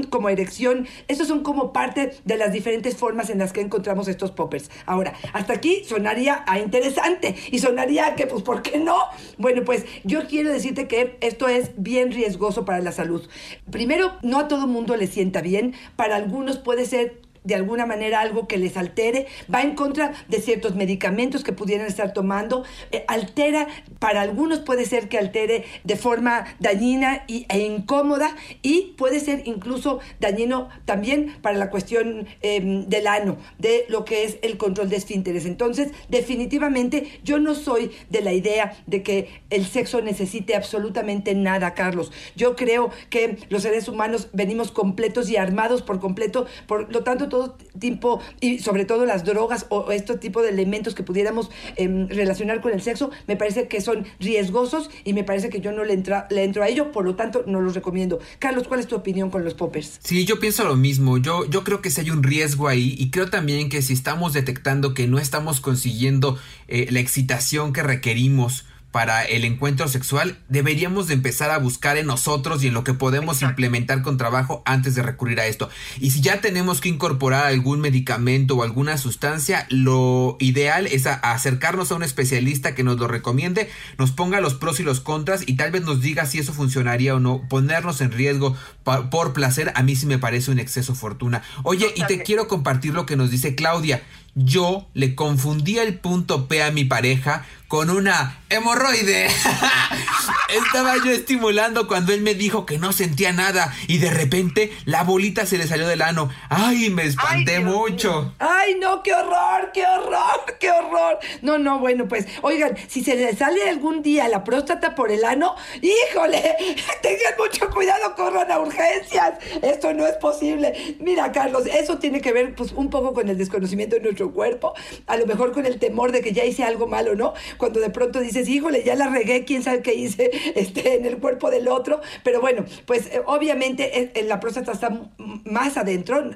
como 0.09 0.29
erección. 0.29 0.87
Estos 1.07 1.27
son 1.27 1.43
como 1.43 1.73
parte 1.73 2.15
de 2.25 2.37
las 2.37 2.53
diferentes 2.53 2.97
formas 2.97 3.29
en 3.29 3.37
las 3.37 3.53
que 3.53 3.61
encontramos 3.61 4.07
estos 4.07 4.31
poppers. 4.31 4.71
Ahora, 4.87 5.13
hasta 5.31 5.53
aquí 5.53 5.83
sonaría 5.85 6.43
a 6.47 6.57
interesante 6.57 7.35
y 7.51 7.59
sonaría 7.59 8.15
que 8.15 8.25
pues 8.25 8.41
¿por 8.41 8.63
qué 8.63 8.79
no? 8.79 8.97
Bueno, 9.37 9.61
pues 9.63 9.85
yo 10.03 10.25
quiero 10.27 10.51
decirte 10.51 10.87
que 10.87 11.17
esto 11.21 11.47
es 11.47 11.50
bien 11.77 12.11
riesgoso 12.11 12.65
para 12.65 12.81
la 12.81 12.91
salud. 12.91 13.27
Primero, 13.69 14.13
no 14.21 14.39
a 14.39 14.47
todo 14.47 14.67
mundo 14.67 14.95
le 14.95 15.07
sienta 15.07 15.41
bien, 15.41 15.73
para 15.95 16.15
algunos 16.15 16.57
puede 16.57 16.85
ser 16.85 17.21
de 17.43 17.55
alguna 17.55 17.85
manera 17.85 18.21
algo 18.21 18.47
que 18.47 18.57
les 18.57 18.77
altere, 18.77 19.27
va 19.53 19.61
en 19.61 19.75
contra 19.75 20.13
de 20.27 20.41
ciertos 20.41 20.75
medicamentos 20.75 21.43
que 21.43 21.53
pudieran 21.53 21.87
estar 21.87 22.13
tomando, 22.13 22.63
eh, 22.91 23.03
altera, 23.07 23.67
para 23.99 24.21
algunos 24.21 24.59
puede 24.59 24.85
ser 24.85 25.09
que 25.09 25.17
altere 25.17 25.65
de 25.83 25.95
forma 25.95 26.45
dañina 26.59 27.23
y, 27.27 27.45
e 27.49 27.59
incómoda 27.59 28.35
y 28.61 28.93
puede 28.97 29.19
ser 29.19 29.43
incluso 29.45 29.99
dañino 30.19 30.69
también 30.85 31.35
para 31.41 31.57
la 31.57 31.69
cuestión 31.69 32.27
em, 32.41 32.87
del 32.87 33.07
ano, 33.07 33.37
de 33.57 33.85
lo 33.89 34.05
que 34.05 34.23
es 34.23 34.37
el 34.41 34.57
control 34.57 34.89
de 34.89 34.97
esfínteres. 34.97 35.45
Entonces, 35.45 35.91
definitivamente 36.09 37.19
yo 37.23 37.39
no 37.39 37.55
soy 37.55 37.91
de 38.09 38.21
la 38.21 38.33
idea 38.33 38.77
de 38.87 39.03
que 39.03 39.41
el 39.49 39.65
sexo 39.65 40.01
necesite 40.01 40.55
absolutamente 40.55 41.33
nada, 41.33 41.73
Carlos. 41.73 42.11
Yo 42.35 42.55
creo 42.55 42.91
que 43.09 43.37
los 43.49 43.63
seres 43.63 43.87
humanos 43.87 44.29
venimos 44.33 44.71
completos 44.71 45.29
y 45.29 45.37
armados 45.37 45.81
por 45.81 45.99
completo, 45.99 46.45
por 46.67 46.91
lo 46.91 47.03
tanto 47.03 47.29
todo 47.31 47.57
tipo, 47.79 48.21
y 48.39 48.59
sobre 48.59 48.85
todo 48.85 49.07
las 49.07 49.23
drogas 49.23 49.65
o 49.69 49.91
este 49.91 50.17
tipo 50.17 50.43
de 50.43 50.49
elementos 50.49 50.93
que 50.93 51.01
pudiéramos 51.01 51.49
em, 51.77 52.07
relacionar 52.07 52.61
con 52.61 52.73
el 52.73 52.81
sexo, 52.81 53.09
me 53.27 53.35
parece 53.35 53.67
que 53.67 53.81
son 53.81 54.05
riesgosos 54.19 54.91
y 55.03 55.13
me 55.13 55.23
parece 55.23 55.49
que 55.49 55.61
yo 55.61 55.71
no 55.71 55.83
le, 55.83 55.93
entra, 55.93 56.27
le 56.29 56.43
entro 56.43 56.61
a 56.61 56.67
ello, 56.67 56.91
por 56.91 57.05
lo 57.05 57.15
tanto 57.15 57.43
no 57.47 57.61
los 57.61 57.73
recomiendo. 57.73 58.19
Carlos, 58.37 58.67
¿cuál 58.67 58.81
es 58.81 58.87
tu 58.87 58.95
opinión 58.95 59.31
con 59.31 59.43
los 59.43 59.55
poppers? 59.55 59.99
Sí, 60.03 60.25
yo 60.25 60.39
pienso 60.39 60.63
lo 60.65 60.75
mismo. 60.75 61.17
Yo, 61.17 61.49
yo 61.49 61.63
creo 61.63 61.81
que 61.81 61.89
si 61.89 62.01
hay 62.01 62.11
un 62.11 62.21
riesgo 62.21 62.67
ahí 62.67 62.95
y 62.99 63.09
creo 63.09 63.29
también 63.29 63.69
que 63.69 63.81
si 63.81 63.93
estamos 63.93 64.33
detectando 64.33 64.93
que 64.93 65.07
no 65.07 65.17
estamos 65.17 65.61
consiguiendo 65.61 66.37
eh, 66.67 66.87
la 66.91 66.99
excitación 66.99 67.73
que 67.73 67.81
requerimos, 67.81 68.65
para 68.91 69.23
el 69.23 69.45
encuentro 69.45 69.87
sexual, 69.87 70.37
deberíamos 70.49 71.07
de 71.07 71.13
empezar 71.13 71.49
a 71.51 71.57
buscar 71.57 71.97
en 71.97 72.07
nosotros 72.07 72.63
y 72.63 72.67
en 72.67 72.73
lo 72.73 72.83
que 72.83 72.93
podemos 72.93 73.41
implementar 73.41 74.01
con 74.01 74.17
trabajo 74.17 74.61
antes 74.65 74.95
de 74.95 75.01
recurrir 75.01 75.39
a 75.39 75.45
esto. 75.45 75.69
Y 75.99 76.11
si 76.11 76.21
ya 76.21 76.41
tenemos 76.41 76.81
que 76.81 76.89
incorporar 76.89 77.45
algún 77.45 77.79
medicamento 77.79 78.55
o 78.55 78.63
alguna 78.63 78.97
sustancia, 78.97 79.65
lo 79.69 80.37
ideal 80.39 80.87
es 80.87 81.07
acercarnos 81.07 81.91
a 81.91 81.95
un 81.95 82.03
especialista 82.03 82.75
que 82.75 82.83
nos 82.83 82.99
lo 82.99 83.07
recomiende, 83.07 83.69
nos 83.97 84.11
ponga 84.11 84.41
los 84.41 84.55
pros 84.55 84.79
y 84.79 84.83
los 84.83 84.99
contras 84.99 85.43
y 85.45 85.55
tal 85.55 85.71
vez 85.71 85.83
nos 85.83 86.01
diga 86.01 86.25
si 86.25 86.39
eso 86.39 86.53
funcionaría 86.53 87.15
o 87.15 87.19
no. 87.19 87.47
Ponernos 87.47 88.01
en 88.01 88.11
riesgo 88.11 88.55
por 88.83 89.33
placer 89.33 89.71
a 89.75 89.83
mí 89.83 89.95
sí 89.95 90.05
me 90.05 90.19
parece 90.19 90.51
un 90.51 90.59
exceso 90.59 90.95
fortuna. 90.95 91.43
Oye, 91.63 91.93
y 91.95 92.03
te 92.05 92.23
quiero 92.23 92.47
compartir 92.47 92.93
lo 92.93 93.05
que 93.05 93.15
nos 93.15 93.31
dice 93.31 93.55
Claudia. 93.55 94.03
Yo 94.33 94.87
le 94.93 95.13
confundía 95.13 95.83
el 95.83 95.99
punto 95.99 96.47
P 96.47 96.63
a 96.63 96.71
mi 96.71 96.85
pareja 96.85 97.45
con 97.71 97.89
una 97.89 98.41
hemorroide. 98.49 99.27
Estaba 100.49 100.95
yo 100.97 101.11
estimulando 101.11 101.87
cuando 101.87 102.11
él 102.11 102.19
me 102.19 102.35
dijo 102.35 102.65
que 102.65 102.77
no 102.77 102.91
sentía 102.91 103.31
nada 103.31 103.73
y 103.87 103.99
de 103.99 104.09
repente 104.09 104.73
la 104.83 105.03
bolita 105.03 105.45
se 105.45 105.57
le 105.57 105.65
salió 105.65 105.87
del 105.87 106.01
ano. 106.01 106.29
Ay, 106.49 106.89
me 106.89 107.03
espanté 107.03 107.61
mucho. 107.61 108.33
Ay, 108.39 108.75
no, 108.77 109.01
qué 109.03 109.13
horror, 109.13 109.71
qué 109.73 109.85
horror, 109.85 110.57
qué 110.59 110.69
horror. 110.69 111.19
No, 111.41 111.57
no, 111.57 111.79
bueno, 111.79 112.09
pues, 112.09 112.27
oigan, 112.41 112.75
si 112.89 113.05
se 113.05 113.15
le 113.15 113.33
sale 113.37 113.69
algún 113.69 114.01
día 114.01 114.27
la 114.27 114.43
próstata 114.43 114.93
por 114.93 115.09
el 115.09 115.23
ano, 115.23 115.55
híjole, 115.81 116.57
tengan 117.01 117.33
mucho 117.37 117.69
cuidado, 117.69 118.13
corran 118.15 118.51
a 118.51 118.59
urgencias. 118.59 119.39
Esto 119.61 119.93
no 119.93 120.05
es 120.05 120.17
posible. 120.17 120.97
Mira, 120.99 121.31
Carlos, 121.31 121.63
eso 121.67 121.99
tiene 121.99 122.19
que 122.19 122.33
ver 122.33 122.53
pues 122.53 122.73
un 122.73 122.89
poco 122.89 123.13
con 123.13 123.29
el 123.29 123.37
desconocimiento 123.37 123.95
de 123.95 124.01
nuestro 124.01 124.33
cuerpo, 124.33 124.73
a 125.07 125.15
lo 125.15 125.25
mejor 125.25 125.53
con 125.53 125.65
el 125.65 125.79
temor 125.79 126.11
de 126.11 126.19
que 126.19 126.33
ya 126.33 126.43
hice 126.43 126.65
algo 126.65 126.85
malo, 126.85 127.15
¿no? 127.15 127.33
Cuando 127.61 127.79
de 127.79 127.91
pronto 127.91 128.19
dices, 128.19 128.49
híjole, 128.49 128.81
ya 128.83 128.95
la 128.95 129.07
regué, 129.07 129.45
quién 129.45 129.61
sabe 129.61 129.83
qué 129.83 129.93
hice 129.93 130.31
este, 130.55 130.95
en 130.95 131.05
el 131.05 131.19
cuerpo 131.19 131.51
del 131.51 131.67
otro. 131.67 132.01
Pero 132.23 132.41
bueno, 132.41 132.65
pues 132.87 133.05
eh, 133.05 133.21
obviamente 133.27 133.99
eh, 133.99 134.11
eh, 134.15 134.23
la 134.23 134.39
próstata 134.39 134.71
está 134.71 134.99
más 135.45 135.77
adentro, 135.77 136.31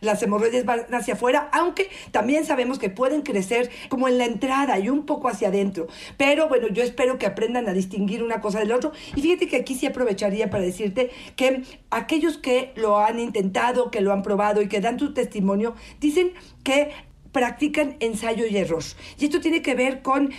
las 0.00 0.22
hemorroides 0.22 0.64
van 0.64 0.82
hacia 0.94 1.14
afuera, 1.14 1.50
aunque 1.52 1.90
también 2.12 2.44
sabemos 2.44 2.78
que 2.78 2.88
pueden 2.88 3.22
crecer 3.22 3.68
como 3.88 4.06
en 4.06 4.16
la 4.16 4.26
entrada 4.26 4.78
y 4.78 4.88
un 4.88 5.06
poco 5.06 5.26
hacia 5.26 5.48
adentro. 5.48 5.88
Pero 6.16 6.48
bueno, 6.48 6.68
yo 6.68 6.84
espero 6.84 7.18
que 7.18 7.26
aprendan 7.26 7.68
a 7.68 7.72
distinguir 7.72 8.22
una 8.22 8.40
cosa 8.40 8.60
del 8.60 8.70
otro. 8.70 8.92
Y 9.16 9.22
fíjate 9.22 9.48
que 9.48 9.56
aquí 9.56 9.74
sí 9.74 9.86
aprovecharía 9.86 10.50
para 10.50 10.62
decirte 10.62 11.10
que 11.34 11.64
aquellos 11.90 12.38
que 12.38 12.72
lo 12.76 12.98
han 12.98 13.18
intentado, 13.18 13.90
que 13.90 14.02
lo 14.02 14.12
han 14.12 14.22
probado 14.22 14.62
y 14.62 14.68
que 14.68 14.80
dan 14.80 14.98
tu 14.98 15.12
testimonio, 15.14 15.74
dicen 15.98 16.32
que 16.62 16.92
practican 17.32 17.96
ensayo 18.00 18.46
y 18.46 18.56
error. 18.56 18.82
Y 19.18 19.24
esto 19.26 19.40
tiene 19.40 19.62
que 19.62 19.74
ver 19.74 20.02
con 20.02 20.30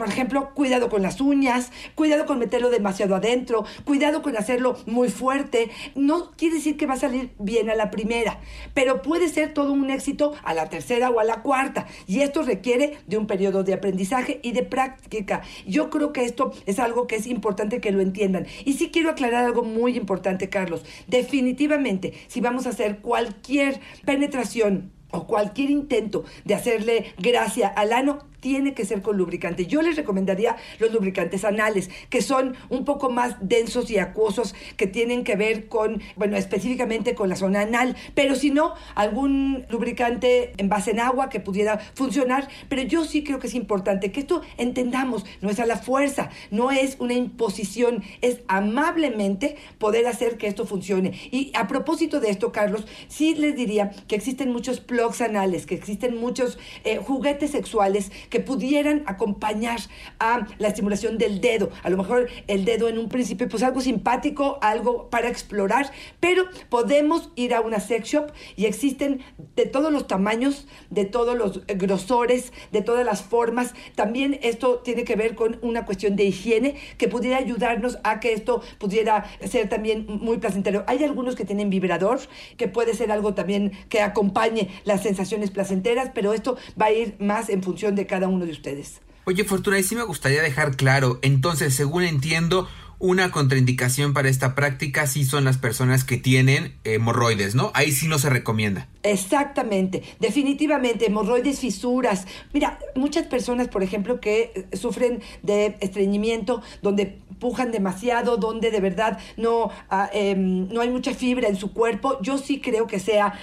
por 0.00 0.08
ejemplo, 0.08 0.54
cuidado 0.54 0.88
con 0.88 1.02
las 1.02 1.20
uñas, 1.20 1.72
cuidado 1.94 2.24
con 2.24 2.38
meterlo 2.38 2.70
demasiado 2.70 3.14
adentro, 3.14 3.66
cuidado 3.84 4.22
con 4.22 4.34
hacerlo 4.34 4.78
muy 4.86 5.10
fuerte. 5.10 5.68
No 5.94 6.30
quiere 6.38 6.54
decir 6.54 6.78
que 6.78 6.86
va 6.86 6.94
a 6.94 6.96
salir 6.96 7.32
bien 7.38 7.68
a 7.68 7.74
la 7.74 7.90
primera, 7.90 8.40
pero 8.72 9.02
puede 9.02 9.28
ser 9.28 9.52
todo 9.52 9.74
un 9.74 9.90
éxito 9.90 10.32
a 10.42 10.54
la 10.54 10.70
tercera 10.70 11.10
o 11.10 11.20
a 11.20 11.24
la 11.24 11.42
cuarta. 11.42 11.86
Y 12.06 12.22
esto 12.22 12.40
requiere 12.40 12.96
de 13.08 13.18
un 13.18 13.26
periodo 13.26 13.62
de 13.62 13.74
aprendizaje 13.74 14.40
y 14.42 14.52
de 14.52 14.62
práctica. 14.62 15.42
Yo 15.66 15.90
creo 15.90 16.14
que 16.14 16.24
esto 16.24 16.50
es 16.64 16.78
algo 16.78 17.06
que 17.06 17.16
es 17.16 17.26
importante 17.26 17.82
que 17.82 17.92
lo 17.92 18.00
entiendan. 18.00 18.46
Y 18.64 18.72
sí 18.72 18.88
quiero 18.90 19.10
aclarar 19.10 19.44
algo 19.44 19.64
muy 19.64 19.98
importante, 19.98 20.48
Carlos. 20.48 20.82
Definitivamente, 21.08 22.14
si 22.26 22.40
vamos 22.40 22.64
a 22.64 22.70
hacer 22.70 23.00
cualquier 23.00 23.80
penetración, 24.06 24.92
o 25.12 25.26
cualquier 25.26 25.70
intento 25.70 26.24
de 26.44 26.54
hacerle 26.54 27.14
gracia 27.18 27.68
al 27.68 27.92
ano 27.92 28.29
tiene 28.40 28.74
que 28.74 28.84
ser 28.84 29.02
con 29.02 29.16
lubricante. 29.16 29.66
Yo 29.66 29.82
les 29.82 29.96
recomendaría 29.96 30.56
los 30.78 30.92
lubricantes 30.92 31.44
anales, 31.44 31.90
que 32.08 32.22
son 32.22 32.56
un 32.68 32.84
poco 32.84 33.10
más 33.10 33.36
densos 33.40 33.90
y 33.90 33.98
acuosos, 33.98 34.54
que 34.76 34.86
tienen 34.86 35.24
que 35.24 35.36
ver 35.36 35.68
con, 35.68 36.02
bueno, 36.16 36.36
específicamente 36.36 37.14
con 37.14 37.28
la 37.28 37.36
zona 37.36 37.62
anal, 37.62 37.96
pero 38.14 38.34
si 38.34 38.50
no, 38.50 38.74
algún 38.94 39.66
lubricante 39.68 40.52
en 40.56 40.68
base 40.68 40.92
en 40.92 41.00
agua 41.00 41.28
que 41.28 41.40
pudiera 41.40 41.78
funcionar. 41.94 42.48
Pero 42.68 42.82
yo 42.82 43.04
sí 43.04 43.22
creo 43.22 43.38
que 43.38 43.46
es 43.46 43.54
importante 43.54 44.12
que 44.12 44.20
esto 44.20 44.42
entendamos, 44.56 45.24
no 45.40 45.50
es 45.50 45.60
a 45.60 45.66
la 45.66 45.76
fuerza, 45.76 46.30
no 46.50 46.70
es 46.70 46.96
una 46.98 47.14
imposición, 47.14 48.02
es 48.20 48.40
amablemente 48.48 49.56
poder 49.78 50.06
hacer 50.06 50.38
que 50.38 50.46
esto 50.46 50.66
funcione. 50.66 51.12
Y 51.30 51.52
a 51.54 51.68
propósito 51.68 52.20
de 52.20 52.30
esto, 52.30 52.52
Carlos, 52.52 52.86
sí 53.08 53.34
les 53.34 53.56
diría 53.56 53.90
que 54.08 54.16
existen 54.16 54.50
muchos 54.52 54.80
plugs 54.80 55.20
anales, 55.20 55.66
que 55.66 55.74
existen 55.74 56.16
muchos 56.16 56.58
eh, 56.84 56.98
juguetes 56.98 57.50
sexuales 57.50 58.10
que 58.30 58.40
pudieran 58.40 59.02
acompañar 59.06 59.80
a 60.18 60.46
la 60.58 60.68
estimulación 60.68 61.18
del 61.18 61.40
dedo. 61.40 61.70
A 61.82 61.90
lo 61.90 61.96
mejor 61.96 62.28
el 62.46 62.64
dedo 62.64 62.88
en 62.88 62.98
un 62.98 63.08
principio, 63.08 63.48
pues 63.48 63.62
algo 63.62 63.80
simpático, 63.80 64.58
algo 64.62 65.10
para 65.10 65.28
explorar, 65.28 65.90
pero 66.20 66.44
podemos 66.68 67.30
ir 67.36 67.54
a 67.54 67.60
una 67.60 67.80
sex 67.80 68.08
shop 68.08 68.32
y 68.56 68.66
existen 68.66 69.20
de 69.56 69.66
todos 69.66 69.92
los 69.92 70.06
tamaños, 70.06 70.66
de 70.88 71.04
todos 71.04 71.36
los 71.36 71.66
grosores, 71.66 72.52
de 72.72 72.82
todas 72.82 73.04
las 73.04 73.22
formas. 73.22 73.74
También 73.94 74.38
esto 74.42 74.78
tiene 74.78 75.04
que 75.04 75.16
ver 75.16 75.34
con 75.34 75.58
una 75.62 75.84
cuestión 75.84 76.16
de 76.16 76.24
higiene 76.24 76.76
que 76.96 77.08
pudiera 77.08 77.36
ayudarnos 77.36 77.98
a 78.04 78.20
que 78.20 78.32
esto 78.32 78.62
pudiera 78.78 79.26
ser 79.44 79.68
también 79.68 80.06
muy 80.08 80.38
placentero. 80.38 80.84
Hay 80.86 81.02
algunos 81.04 81.34
que 81.34 81.44
tienen 81.44 81.70
vibrador, 81.70 82.20
que 82.56 82.68
puede 82.68 82.94
ser 82.94 83.10
algo 83.10 83.34
también 83.34 83.72
que 83.88 84.00
acompañe 84.00 84.68
las 84.84 85.02
sensaciones 85.02 85.50
placenteras, 85.50 86.10
pero 86.14 86.32
esto 86.32 86.56
va 86.80 86.86
a 86.86 86.92
ir 86.92 87.16
más 87.18 87.48
en 87.48 87.62
función 87.62 87.94
de 87.94 88.06
cada 88.06 88.19
uno 88.28 88.46
de 88.46 88.52
ustedes. 88.52 89.00
Oye, 89.24 89.44
Fortuna, 89.44 89.78
y 89.78 89.82
sí 89.82 89.94
me 89.94 90.02
gustaría 90.02 90.42
dejar 90.42 90.76
claro, 90.76 91.18
entonces, 91.22 91.74
según 91.74 92.02
entiendo, 92.04 92.68
una 93.00 93.30
contraindicación 93.30 94.12
para 94.12 94.28
esta 94.28 94.54
práctica 94.54 95.06
sí 95.06 95.24
son 95.24 95.44
las 95.44 95.56
personas 95.56 96.04
que 96.04 96.18
tienen 96.18 96.74
hemorroides, 96.84 97.54
¿no? 97.54 97.70
Ahí 97.74 97.92
sí 97.92 98.06
no 98.08 98.18
se 98.18 98.28
recomienda. 98.28 98.88
Exactamente, 99.02 100.02
definitivamente, 100.20 101.06
hemorroides, 101.06 101.60
fisuras. 101.60 102.26
Mira, 102.52 102.78
muchas 102.94 103.26
personas, 103.26 103.68
por 103.68 103.82
ejemplo, 103.82 104.20
que 104.20 104.66
sufren 104.74 105.22
de 105.42 105.76
estreñimiento, 105.80 106.62
donde 106.82 107.20
pujan 107.40 107.72
demasiado, 107.72 108.36
donde 108.36 108.70
de 108.70 108.80
verdad 108.80 109.18
no, 109.36 109.70
ah, 109.88 110.08
em, 110.12 110.68
no 110.68 110.80
hay 110.80 110.90
mucha 110.90 111.14
fibra 111.14 111.48
en 111.48 111.56
su 111.56 111.72
cuerpo, 111.72 112.18
yo 112.22 112.38
sí 112.38 112.60
creo 112.60 112.86
que 112.86 113.00
sea, 113.00 113.34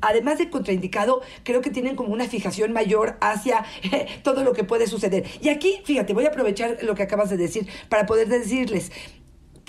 además 0.00 0.38
de 0.38 0.50
contraindicado, 0.50 1.22
creo 1.44 1.60
que 1.60 1.70
tienen 1.70 1.94
como 1.94 2.12
una 2.12 2.24
fijación 2.24 2.72
mayor 2.72 3.16
hacia 3.20 3.64
todo 4.24 4.42
lo 4.42 4.52
que 4.52 4.64
puede 4.64 4.86
suceder. 4.86 5.24
Y 5.40 5.50
aquí, 5.50 5.80
fíjate, 5.84 6.14
voy 6.14 6.24
a 6.24 6.28
aprovechar 6.28 6.78
lo 6.82 6.94
que 6.94 7.04
acabas 7.04 7.30
de 7.30 7.36
decir 7.36 7.68
para 7.88 8.06
poder 8.06 8.28
decirles, 8.28 8.90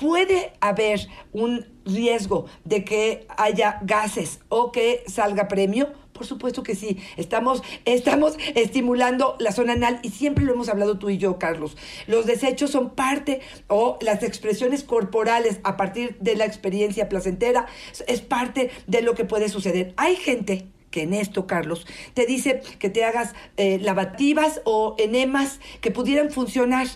puede 0.03 0.51
haber 0.59 1.07
un 1.31 1.65
riesgo 1.85 2.45
de 2.65 2.83
que 2.83 3.25
haya 3.37 3.79
gases 3.83 4.41
o 4.49 4.73
que 4.73 5.01
salga 5.07 5.47
premio? 5.47 5.93
Por 6.11 6.25
supuesto 6.25 6.61
que 6.61 6.75
sí. 6.75 6.97
Estamos, 7.15 7.63
estamos 7.85 8.35
estimulando 8.53 9.37
la 9.39 9.53
zona 9.53 9.73
anal 9.73 10.01
y 10.03 10.09
siempre 10.09 10.43
lo 10.43 10.55
hemos 10.55 10.67
hablado 10.67 10.99
tú 10.99 11.09
y 11.09 11.17
yo, 11.17 11.39
Carlos. 11.39 11.77
Los 12.05 12.25
desechos 12.25 12.69
son 12.69 12.89
parte 12.89 13.39
o 13.69 13.97
las 14.01 14.23
expresiones 14.23 14.83
corporales 14.83 15.61
a 15.63 15.77
partir 15.77 16.17
de 16.19 16.35
la 16.35 16.43
experiencia 16.43 17.07
placentera 17.07 17.65
es 18.05 18.19
parte 18.19 18.71
de 18.87 19.01
lo 19.03 19.15
que 19.15 19.23
puede 19.23 19.47
suceder. 19.47 19.93
Hay 19.95 20.17
gente 20.17 20.67
que 20.91 21.03
en 21.03 21.13
esto, 21.13 21.47
Carlos, 21.47 21.87
te 22.13 22.25
dice 22.25 22.61
que 22.77 22.89
te 22.89 23.05
hagas 23.05 23.35
eh, 23.55 23.79
lavativas 23.79 24.59
o 24.65 24.95
enemas 24.99 25.61
que 25.79 25.91
pudieran 25.91 26.29
funcionar 26.29 26.87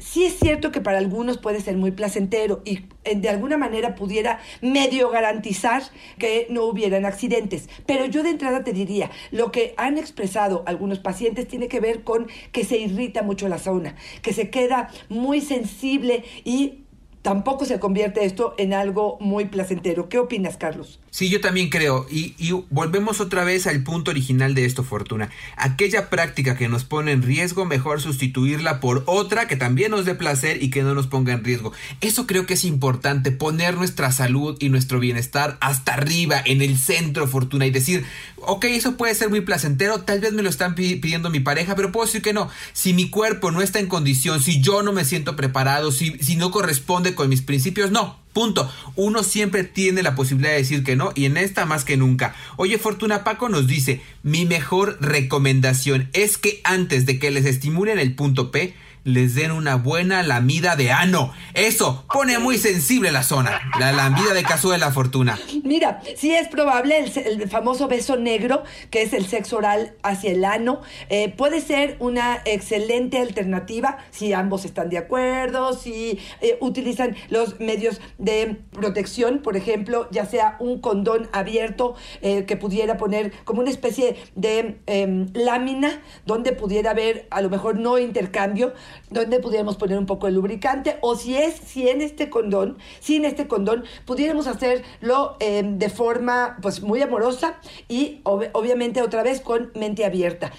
sí 0.00 0.24
es 0.24 0.38
cierto 0.38 0.72
que 0.72 0.80
para 0.80 0.98
algunos 0.98 1.38
puede 1.38 1.60
ser 1.60 1.76
muy 1.76 1.92
placentero 1.92 2.62
y 2.64 2.86
eh, 3.04 3.16
de 3.16 3.28
alguna 3.28 3.56
manera 3.56 3.94
pudiera 3.94 4.40
medio 4.60 5.10
garantizar 5.10 5.82
que 6.18 6.46
no 6.50 6.64
hubieran 6.64 7.04
accidentes. 7.04 7.68
Pero 7.86 8.06
yo 8.06 8.22
de 8.22 8.30
entrada 8.30 8.64
te 8.64 8.72
diría, 8.72 9.10
lo 9.30 9.52
que 9.52 9.74
han 9.76 9.98
expresado 9.98 10.64
algunos 10.66 10.98
pacientes 10.98 11.46
tiene 11.46 11.68
que 11.68 11.80
ver 11.80 12.02
con 12.02 12.26
que 12.52 12.64
se 12.64 12.78
irrita 12.78 13.22
mucho 13.22 13.48
la 13.48 13.58
zona, 13.58 13.94
que 14.22 14.32
se 14.32 14.50
queda 14.50 14.88
muy 15.08 15.40
sensible 15.40 16.24
y 16.44 16.84
tampoco 17.22 17.64
se 17.66 17.78
convierte 17.78 18.24
esto 18.24 18.54
en 18.56 18.72
algo 18.72 19.18
muy 19.20 19.46
placentero. 19.46 20.08
¿Qué 20.08 20.18
opinas, 20.18 20.56
Carlos? 20.56 20.98
Sí, 21.10 21.28
yo 21.28 21.40
también 21.40 21.68
creo. 21.68 22.06
Y, 22.10 22.34
volvemos 22.70 23.20
otra 23.20 23.44
vez 23.44 23.66
al 23.66 23.82
punto 23.82 24.10
original 24.12 24.54
de 24.54 24.64
esto, 24.64 24.84
Fortuna. 24.84 25.28
Aquella 25.56 26.08
práctica 26.08 26.56
que 26.56 26.68
nos 26.68 26.84
pone 26.84 27.12
en 27.12 27.22
riesgo, 27.22 27.64
mejor 27.64 28.00
sustituirla 28.00 28.80
por 28.80 29.02
otra 29.06 29.48
que 29.48 29.56
también 29.56 29.90
nos 29.90 30.04
dé 30.04 30.14
placer 30.14 30.62
y 30.62 30.70
que 30.70 30.82
no 30.82 30.94
nos 30.94 31.08
ponga 31.08 31.32
en 31.32 31.44
riesgo. 31.44 31.72
Eso 32.00 32.26
creo 32.26 32.46
que 32.46 32.54
es 32.54 32.64
importante, 32.64 33.32
poner 33.32 33.74
nuestra 33.74 34.12
salud 34.12 34.56
y 34.60 34.68
nuestro 34.68 35.00
bienestar 35.00 35.58
hasta 35.60 35.94
arriba, 35.94 36.40
en 36.44 36.62
el 36.62 36.78
centro, 36.78 37.26
Fortuna, 37.26 37.66
y 37.66 37.70
decir, 37.70 38.04
ok, 38.36 38.64
eso 38.66 38.96
puede 38.96 39.14
ser 39.14 39.30
muy 39.30 39.40
placentero, 39.40 40.02
tal 40.02 40.20
vez 40.20 40.32
me 40.32 40.42
lo 40.42 40.48
están 40.48 40.74
pidiendo 40.74 41.28
mi 41.28 41.40
pareja, 41.40 41.74
pero 41.74 41.92
puedo 41.92 42.06
decir 42.06 42.22
que 42.22 42.32
no. 42.32 42.48
Si 42.72 42.94
mi 42.94 43.10
cuerpo 43.10 43.50
no 43.50 43.62
está 43.62 43.80
en 43.80 43.88
condición, 43.88 44.40
si 44.40 44.60
yo 44.60 44.82
no 44.82 44.92
me 44.92 45.04
siento 45.04 45.34
preparado, 45.34 45.90
si, 45.90 46.16
si 46.20 46.36
no 46.36 46.50
corresponde 46.50 47.09
con 47.14 47.28
mis 47.28 47.42
principios, 47.42 47.90
no. 47.90 48.18
Punto. 48.32 48.70
Uno 48.94 49.24
siempre 49.24 49.64
tiene 49.64 50.02
la 50.02 50.14
posibilidad 50.14 50.52
de 50.52 50.58
decir 50.58 50.84
que 50.84 50.94
no 50.94 51.12
y 51.16 51.24
en 51.24 51.36
esta 51.36 51.66
más 51.66 51.84
que 51.84 51.96
nunca. 51.96 52.36
Oye, 52.56 52.78
Fortuna 52.78 53.24
Paco 53.24 53.48
nos 53.48 53.66
dice, 53.66 54.00
mi 54.22 54.46
mejor 54.46 54.98
recomendación 55.00 56.08
es 56.12 56.38
que 56.38 56.60
antes 56.62 57.06
de 57.06 57.18
que 57.18 57.32
les 57.32 57.44
estimulen 57.44 57.98
el 57.98 58.14
punto 58.14 58.52
P, 58.52 58.74
les 59.04 59.34
den 59.34 59.50
una 59.50 59.76
buena 59.76 60.22
lamida 60.22 60.76
de 60.76 60.92
ano. 60.92 61.32
Eso 61.54 62.04
pone 62.12 62.38
muy 62.38 62.58
sensible 62.58 63.10
la 63.10 63.22
zona. 63.22 63.60
La 63.78 63.92
lambida 63.92 64.34
de 64.34 64.42
cazuela, 64.42 64.90
Fortuna. 64.92 65.38
Mira, 65.64 66.00
sí 66.16 66.34
es 66.34 66.48
probable 66.48 66.98
el, 66.98 67.48
famoso 67.48 67.88
beso 67.88 68.16
negro, 68.16 68.62
que 68.90 69.02
es 69.02 69.12
el 69.12 69.26
sexo 69.26 69.58
oral 69.58 69.94
hacia 70.02 70.32
el 70.32 70.44
ano. 70.44 70.80
Eh, 71.08 71.32
puede 71.36 71.60
ser 71.60 71.96
una 71.98 72.40
excelente 72.44 73.18
alternativa 73.18 73.98
si 74.10 74.32
ambos 74.32 74.64
están 74.64 74.90
de 74.90 74.98
acuerdo, 74.98 75.72
si 75.74 76.18
eh, 76.40 76.58
utilizan 76.60 77.16
los 77.28 77.60
medios 77.60 78.00
de 78.18 78.58
protección, 78.72 79.40
por 79.40 79.56
ejemplo, 79.56 80.08
ya 80.10 80.26
sea 80.26 80.56
un 80.60 80.80
condón 80.80 81.28
abierto 81.32 81.94
eh, 82.22 82.44
que 82.44 82.56
pudiera 82.56 82.96
poner 82.96 83.32
como 83.44 83.60
una 83.60 83.70
especie 83.70 84.16
de 84.34 84.80
em, 84.86 85.28
lámina 85.34 86.02
donde 86.26 86.52
pudiera 86.52 86.90
haber 86.90 87.26
a 87.30 87.40
lo 87.40 87.50
mejor 87.50 87.78
no 87.78 87.98
intercambio, 87.98 88.72
donde 89.10 89.40
pudiéramos 89.40 89.76
poner 89.76 89.98
un 89.98 90.06
poco 90.06 90.26
de 90.26 90.32
lubricante 90.32 90.96
o 91.00 91.16
si 91.16 91.36
es, 91.36 91.54
si 91.54 91.88
en 91.88 92.00
este 92.00 92.30
condón, 92.30 92.78
sin 93.00 93.24
este 93.24 93.48
condón, 93.48 93.84
pudiéramos 94.04 94.46
hacerlo 94.46 95.36
em, 95.40 95.78
de 95.78 95.88
forma 95.90 96.58
pues 96.62 96.82
muy 96.82 97.02
amorosa 97.02 97.60
y 97.88 98.20
obviamente 98.24 99.02
otra 99.02 99.22
vez 99.22 99.40
con 99.40 99.70
mente 99.74 100.04
abierta. 100.04 100.52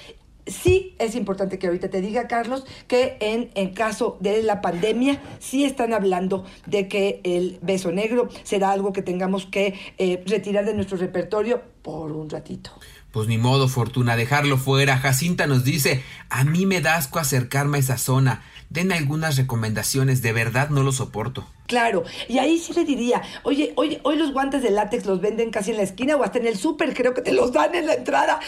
Sí 0.48 0.96
es 0.98 1.16
importante 1.16 1.60
que 1.60 1.68
ahorita 1.68 1.90
te 1.90 2.02
diga, 2.02 2.28
Carlos, 2.28 2.66
que 2.88 3.18
en, 3.20 3.74
caso 3.74 4.18
de 4.20 4.42
la 4.42 4.60
pandemia 4.60 5.22
sí 5.40 5.66
están 5.66 5.94
hablando 5.94 6.46
de 6.66 6.88
que 6.88 7.22
el 7.24 7.60
beso 7.62 7.92
negro 7.92 8.28
será 8.44 8.72
algo 8.72 8.92
que 8.92 9.04
tengamos 9.04 9.46
que 9.46 9.76
eh, 9.98 10.24
retirar 10.26 10.66
de 10.66 10.74
nuestro 10.74 10.98
repertorio 10.98 11.62
por 11.84 12.12
un 12.12 12.30
ratito. 12.30 12.72
Pues 13.12 13.28
ni 13.28 13.38
modo, 13.38 13.68
Fortuna, 13.68 14.16
dejarlo 14.16 14.58
fuera. 14.58 14.98
Jacinta 14.98 15.46
nos 15.46 15.64
dice, 15.64 16.04
a 16.30 16.44
mí 16.46 16.66
me 16.66 16.80
da 16.80 16.96
asco 16.96 17.20
acercarme 17.20 17.78
a 17.78 17.82
esa 17.82 17.98
zona. 17.98 18.42
Den 18.70 18.94
algunas 18.94 19.36
recomendaciones, 19.36 20.22
de 20.22 20.32
verdad 20.32 20.70
no 20.70 20.82
lo 20.82 20.94
soporto. 20.94 21.46
Claro, 21.68 22.04
y 22.28 22.38
ahí 22.38 22.58
sí 22.58 22.74
le 22.74 22.84
diría, 22.84 23.22
oye, 23.44 23.72
oye, 23.76 24.02
hoy 24.04 24.18
los 24.18 24.34
guantes 24.34 24.62
de 24.62 24.72
látex 24.72 25.06
los 25.06 25.22
venden 25.22 25.52
casi 25.52 25.72
en 25.72 25.78
la 25.78 25.84
esquina 25.84 26.18
o 26.18 26.24
hasta 26.24 26.38
en 26.40 26.48
el 26.48 26.58
súper, 26.58 26.94
creo 26.94 27.14
que 27.14 27.22
te 27.22 27.32
los 27.32 27.54
dan 27.54 27.74
en 27.76 27.88
la 27.88 27.94
entrada. 27.94 28.40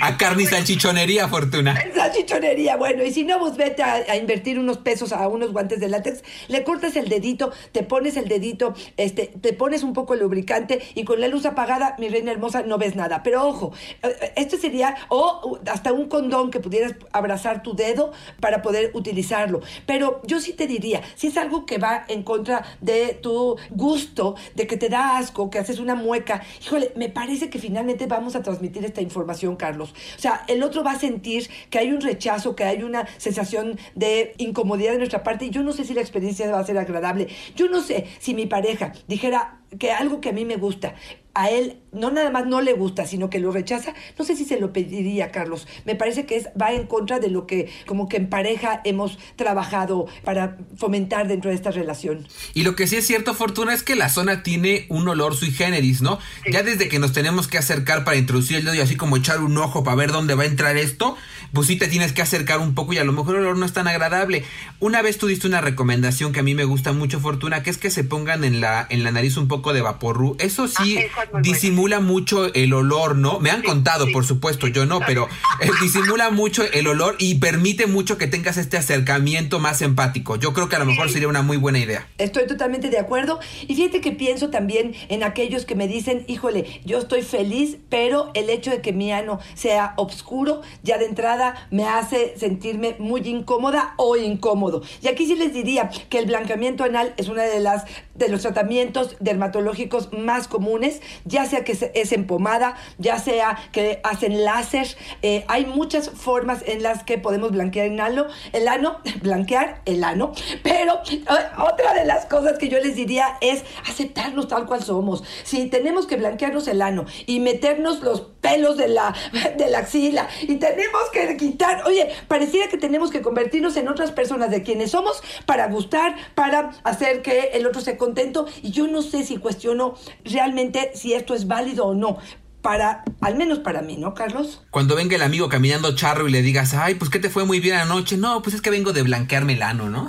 A 0.00 0.16
carne 0.16 0.44
y 0.44 0.46
salchichonería, 0.46 1.28
Fortuna. 1.28 1.78
Salchichonería, 1.94 2.76
bueno, 2.76 3.04
y 3.04 3.12
si 3.12 3.24
no, 3.24 3.38
pues 3.38 3.56
vete 3.56 3.82
a, 3.82 4.16
invertir 4.16 4.58
unos 4.58 4.78
pesos 4.78 5.12
a 5.12 5.28
unos 5.28 5.52
guantes 5.52 5.80
de 5.80 5.88
látex, 5.88 6.22
le 6.48 6.64
cortas 6.64 6.96
el 6.96 7.08
dedito, 7.08 7.52
te 7.72 7.82
pones 7.82 8.16
el 8.16 8.28
dedito, 8.28 8.74
este, 8.96 9.26
te 9.26 9.52
pones 9.52 9.82
un 9.82 9.92
poco 9.92 10.14
de 10.14 10.20
lubricante 10.20 10.80
y 10.94 11.04
con 11.04 11.20
la 11.20 11.28
luz 11.28 11.44
apagada, 11.44 11.96
mi 11.98 12.08
reina 12.08 12.32
hermosa, 12.32 12.62
no 12.62 12.78
ves 12.78 12.96
nada. 12.96 13.22
Pero 13.22 13.46
ojo, 13.46 13.74
eh, 14.02 14.32
esto 14.36 14.56
sería, 14.56 14.96
o 15.08 15.58
hasta 15.70 15.92
un 15.92 16.08
condón 16.08 16.50
que 16.50 16.60
pudieras 16.60 16.94
abrazar 17.12 17.62
tu 17.62 17.74
dedo 17.74 18.12
para 18.40 18.62
poder 18.62 18.90
utilizarlo. 18.94 19.60
Pero 19.84 20.22
yo 20.24 20.40
sí 20.40 20.54
te 20.54 20.66
diría, 20.66 21.02
si 21.14 21.26
es 21.26 21.36
algo 21.36 21.66
que 21.66 21.76
va 21.76 22.04
en 22.12 22.22
contra 22.22 22.64
de 22.80 23.18
tu 23.20 23.56
gusto, 23.70 24.36
de 24.54 24.66
que 24.66 24.76
te 24.76 24.88
da 24.88 25.18
asco, 25.18 25.50
que 25.50 25.58
haces 25.58 25.78
una 25.78 25.94
mueca. 25.94 26.42
Híjole, 26.64 26.92
me 26.96 27.08
parece 27.08 27.50
que 27.50 27.58
finalmente 27.58 28.06
vamos 28.06 28.36
a 28.36 28.42
transmitir 28.42 28.84
esta 28.84 29.00
información, 29.00 29.56
Carlos. 29.56 29.94
O 30.16 30.20
sea, 30.20 30.44
el 30.48 30.62
otro 30.62 30.84
va 30.84 30.92
a 30.92 30.98
sentir 30.98 31.48
que 31.70 31.78
hay 31.78 31.90
un 31.90 32.00
rechazo, 32.00 32.54
que 32.56 32.64
hay 32.64 32.82
una 32.82 33.06
sensación 33.18 33.78
de 33.94 34.34
incomodidad 34.38 34.92
de 34.92 34.98
nuestra 34.98 35.22
parte 35.22 35.46
y 35.46 35.50
yo 35.50 35.62
no 35.62 35.72
sé 35.72 35.84
si 35.84 35.94
la 35.94 36.00
experiencia 36.00 36.50
va 36.50 36.60
a 36.60 36.66
ser 36.66 36.78
agradable. 36.78 37.28
Yo 37.56 37.68
no 37.68 37.80
sé 37.80 38.06
si 38.18 38.34
mi 38.34 38.46
pareja 38.46 38.92
dijera 39.08 39.60
que 39.78 39.90
algo 39.90 40.20
que 40.20 40.30
a 40.30 40.32
mí 40.32 40.44
me 40.44 40.56
gusta, 40.56 40.94
a 41.34 41.50
él 41.50 41.81
no 41.92 42.10
nada 42.10 42.30
más 42.30 42.46
no 42.46 42.60
le 42.60 42.72
gusta, 42.72 43.06
sino 43.06 43.30
que 43.30 43.38
lo 43.38 43.52
rechaza, 43.52 43.94
no 44.18 44.24
sé 44.24 44.36
si 44.36 44.44
se 44.44 44.58
lo 44.58 44.72
pediría, 44.72 45.30
Carlos. 45.30 45.66
Me 45.84 45.94
parece 45.94 46.26
que 46.26 46.36
es, 46.36 46.48
va 46.60 46.72
en 46.72 46.86
contra 46.86 47.20
de 47.20 47.28
lo 47.28 47.46
que 47.46 47.70
como 47.86 48.08
que 48.08 48.16
en 48.16 48.28
pareja 48.28 48.80
hemos 48.84 49.18
trabajado 49.36 50.06
para 50.24 50.56
fomentar 50.76 51.28
dentro 51.28 51.50
de 51.50 51.56
esta 51.56 51.70
relación. 51.70 52.26
Y 52.54 52.62
lo 52.62 52.76
que 52.76 52.86
sí 52.86 52.96
es 52.96 53.06
cierto, 53.06 53.34
Fortuna, 53.34 53.74
es 53.74 53.82
que 53.82 53.96
la 53.96 54.08
zona 54.08 54.42
tiene 54.42 54.86
un 54.88 55.08
olor 55.08 55.34
sui 55.34 55.50
generis, 55.50 56.02
¿no? 56.02 56.18
Ya 56.50 56.62
desde 56.62 56.88
que 56.88 56.98
nos 56.98 57.12
tenemos 57.12 57.48
que 57.48 57.58
acercar 57.58 58.04
para 58.04 58.16
introducir 58.16 58.58
el 58.58 58.64
dedo 58.64 58.74
y 58.74 58.80
así 58.80 58.96
como 58.96 59.16
echar 59.16 59.40
un 59.40 59.56
ojo 59.58 59.84
para 59.84 59.96
ver 59.96 60.12
dónde 60.12 60.34
va 60.34 60.44
a 60.44 60.46
entrar 60.46 60.76
esto, 60.76 61.16
pues 61.52 61.66
sí 61.66 61.76
te 61.76 61.88
tienes 61.88 62.12
que 62.12 62.22
acercar 62.22 62.58
un 62.58 62.74
poco 62.74 62.92
y 62.92 62.98
a 62.98 63.04
lo 63.04 63.12
mejor 63.12 63.36
el 63.36 63.42
olor 63.42 63.58
no 63.58 63.66
es 63.66 63.72
tan 63.72 63.88
agradable. 63.88 64.44
Una 64.80 65.02
vez 65.02 65.18
tú 65.18 65.26
diste 65.26 65.46
una 65.46 65.60
recomendación 65.60 66.32
que 66.32 66.40
a 66.40 66.42
mí 66.42 66.54
me 66.54 66.64
gusta 66.64 66.92
mucho, 66.92 67.20
Fortuna, 67.20 67.62
que 67.62 67.70
es 67.70 67.78
que 67.78 67.90
se 67.90 68.04
pongan 68.04 68.44
en 68.44 68.60
la, 68.60 68.86
en 68.88 69.04
la 69.04 69.12
nariz 69.12 69.36
un 69.36 69.48
poco 69.48 69.72
de 69.72 69.82
vaporru. 69.82 70.36
Eso 70.38 70.68
sí 70.68 70.92
Ah, 71.22 71.26
muy 71.72 71.81
disimula 71.82 71.98
mucho 71.98 72.54
el 72.54 72.72
olor, 72.74 73.16
¿no? 73.16 73.40
Me 73.40 73.50
han 73.50 73.60
contado, 73.62 74.06
por 74.12 74.24
supuesto, 74.24 74.68
yo 74.68 74.86
no, 74.86 75.00
pero 75.04 75.26
eh, 75.60 75.68
disimula 75.80 76.30
mucho 76.30 76.62
el 76.72 76.86
olor 76.86 77.16
y 77.18 77.36
permite 77.36 77.88
mucho 77.88 78.18
que 78.18 78.28
tengas 78.28 78.56
este 78.56 78.76
acercamiento 78.76 79.58
más 79.58 79.82
empático. 79.82 80.36
Yo 80.36 80.52
creo 80.52 80.68
que 80.68 80.76
a 80.76 80.78
lo 80.78 80.84
mejor 80.84 81.10
sería 81.10 81.26
una 81.26 81.42
muy 81.42 81.56
buena 81.56 81.80
idea. 81.80 82.06
Estoy 82.18 82.46
totalmente 82.46 82.88
de 82.88 83.00
acuerdo. 83.00 83.40
Y 83.66 83.74
fíjate 83.74 84.00
que 84.00 84.12
pienso 84.12 84.48
también 84.48 84.94
en 85.08 85.24
aquellos 85.24 85.64
que 85.64 85.74
me 85.74 85.88
dicen, 85.88 86.24
híjole, 86.28 86.82
yo 86.84 87.00
estoy 87.00 87.22
feliz, 87.22 87.78
pero 87.88 88.30
el 88.34 88.48
hecho 88.48 88.70
de 88.70 88.80
que 88.80 88.92
mi 88.92 89.10
ano 89.10 89.40
sea 89.54 89.94
oscuro, 89.96 90.62
ya 90.84 90.98
de 90.98 91.06
entrada 91.06 91.66
me 91.72 91.88
hace 91.88 92.38
sentirme 92.38 92.94
muy 93.00 93.22
incómoda 93.22 93.94
o 93.96 94.16
incómodo. 94.16 94.82
Y 95.02 95.08
aquí 95.08 95.26
sí 95.26 95.34
les 95.34 95.52
diría 95.52 95.90
que 96.08 96.18
el 96.20 96.26
blanqueamiento 96.26 96.84
anal 96.84 97.12
es 97.16 97.28
una 97.28 97.42
de 97.42 97.58
las 97.58 97.86
de 98.14 98.28
los 98.28 98.42
tratamientos 98.42 99.16
dermatológicos 99.20 100.12
más 100.12 100.46
comunes, 100.46 101.00
ya 101.24 101.46
sea 101.46 101.64
que 101.64 101.71
es 101.72 102.12
en 102.12 102.26
pomada, 102.26 102.76
ya 102.98 103.18
sea 103.18 103.58
que 103.72 104.00
hacen 104.04 104.44
láser. 104.44 104.86
eh, 105.22 105.44
hay 105.48 105.66
muchas 105.66 106.10
formas 106.10 106.62
en 106.66 106.82
las 106.82 107.02
que 107.04 107.18
podemos 107.18 107.52
blanquear 107.52 107.86
el 107.86 108.00
ano, 108.00 108.26
el 108.52 108.68
ano, 108.76 108.98
blanquear 109.20 109.82
el 109.84 110.04
ano. 110.04 110.32
Pero 110.62 111.00
eh, 111.10 111.22
otra 111.58 111.94
de 111.94 112.04
las 112.04 112.26
cosas 112.26 112.58
que 112.58 112.68
yo 112.68 112.78
les 112.78 112.96
diría 112.96 113.36
es 113.40 113.64
aceptarnos 113.88 114.48
tal 114.48 114.66
cual 114.66 114.82
somos. 114.82 115.24
Si 115.44 115.66
tenemos 115.66 116.06
que 116.06 116.16
blanquearnos 116.16 116.68
el 116.68 116.82
ano 116.82 117.06
y 117.26 117.40
meternos 117.40 118.00
los 118.02 118.20
pelos 118.52 118.76
de 118.76 118.88
la, 118.88 119.14
de 119.56 119.70
la 119.70 119.78
axila 119.78 120.28
y 120.42 120.56
tenemos 120.56 121.02
que 121.12 121.36
quitar, 121.36 121.84
oye, 121.86 122.08
pareciera 122.28 122.68
que 122.68 122.76
tenemos 122.76 123.10
que 123.10 123.22
convertirnos 123.22 123.76
en 123.76 123.88
otras 123.88 124.12
personas 124.12 124.50
de 124.50 124.62
quienes 124.62 124.90
somos 124.90 125.22
para 125.46 125.68
gustar, 125.68 126.16
para 126.34 126.70
hacer 126.84 127.22
que 127.22 127.50
el 127.54 127.66
otro 127.66 127.78
esté 127.78 127.96
contento. 127.96 128.46
Y 128.62 128.70
yo 128.70 128.86
no 128.88 129.00
sé 129.00 129.24
si 129.24 129.38
cuestiono 129.38 129.94
realmente 130.24 130.92
si 130.94 131.14
esto 131.14 131.34
es 131.34 131.46
válido 131.46 131.86
o 131.86 131.94
no. 131.94 132.18
Para, 132.60 133.02
al 133.20 133.34
menos 133.36 133.58
para 133.58 133.82
mí, 133.82 133.96
¿no, 133.96 134.14
Carlos? 134.14 134.62
Cuando 134.70 134.94
venga 134.94 135.16
el 135.16 135.22
amigo 135.22 135.48
caminando 135.48 135.96
charro 135.96 136.28
y 136.28 136.30
le 136.30 136.42
digas, 136.42 136.74
ay, 136.74 136.94
pues 136.94 137.10
que 137.10 137.18
te 137.18 137.28
fue 137.28 137.44
muy 137.44 137.58
bien 137.58 137.74
anoche. 137.74 138.16
No, 138.16 138.40
pues 138.40 138.54
es 138.54 138.60
que 138.62 138.70
vengo 138.70 138.92
de 138.92 139.02
blanquearme 139.02 139.54
el 139.54 139.62
ano, 139.62 139.90
¿no? 139.90 140.08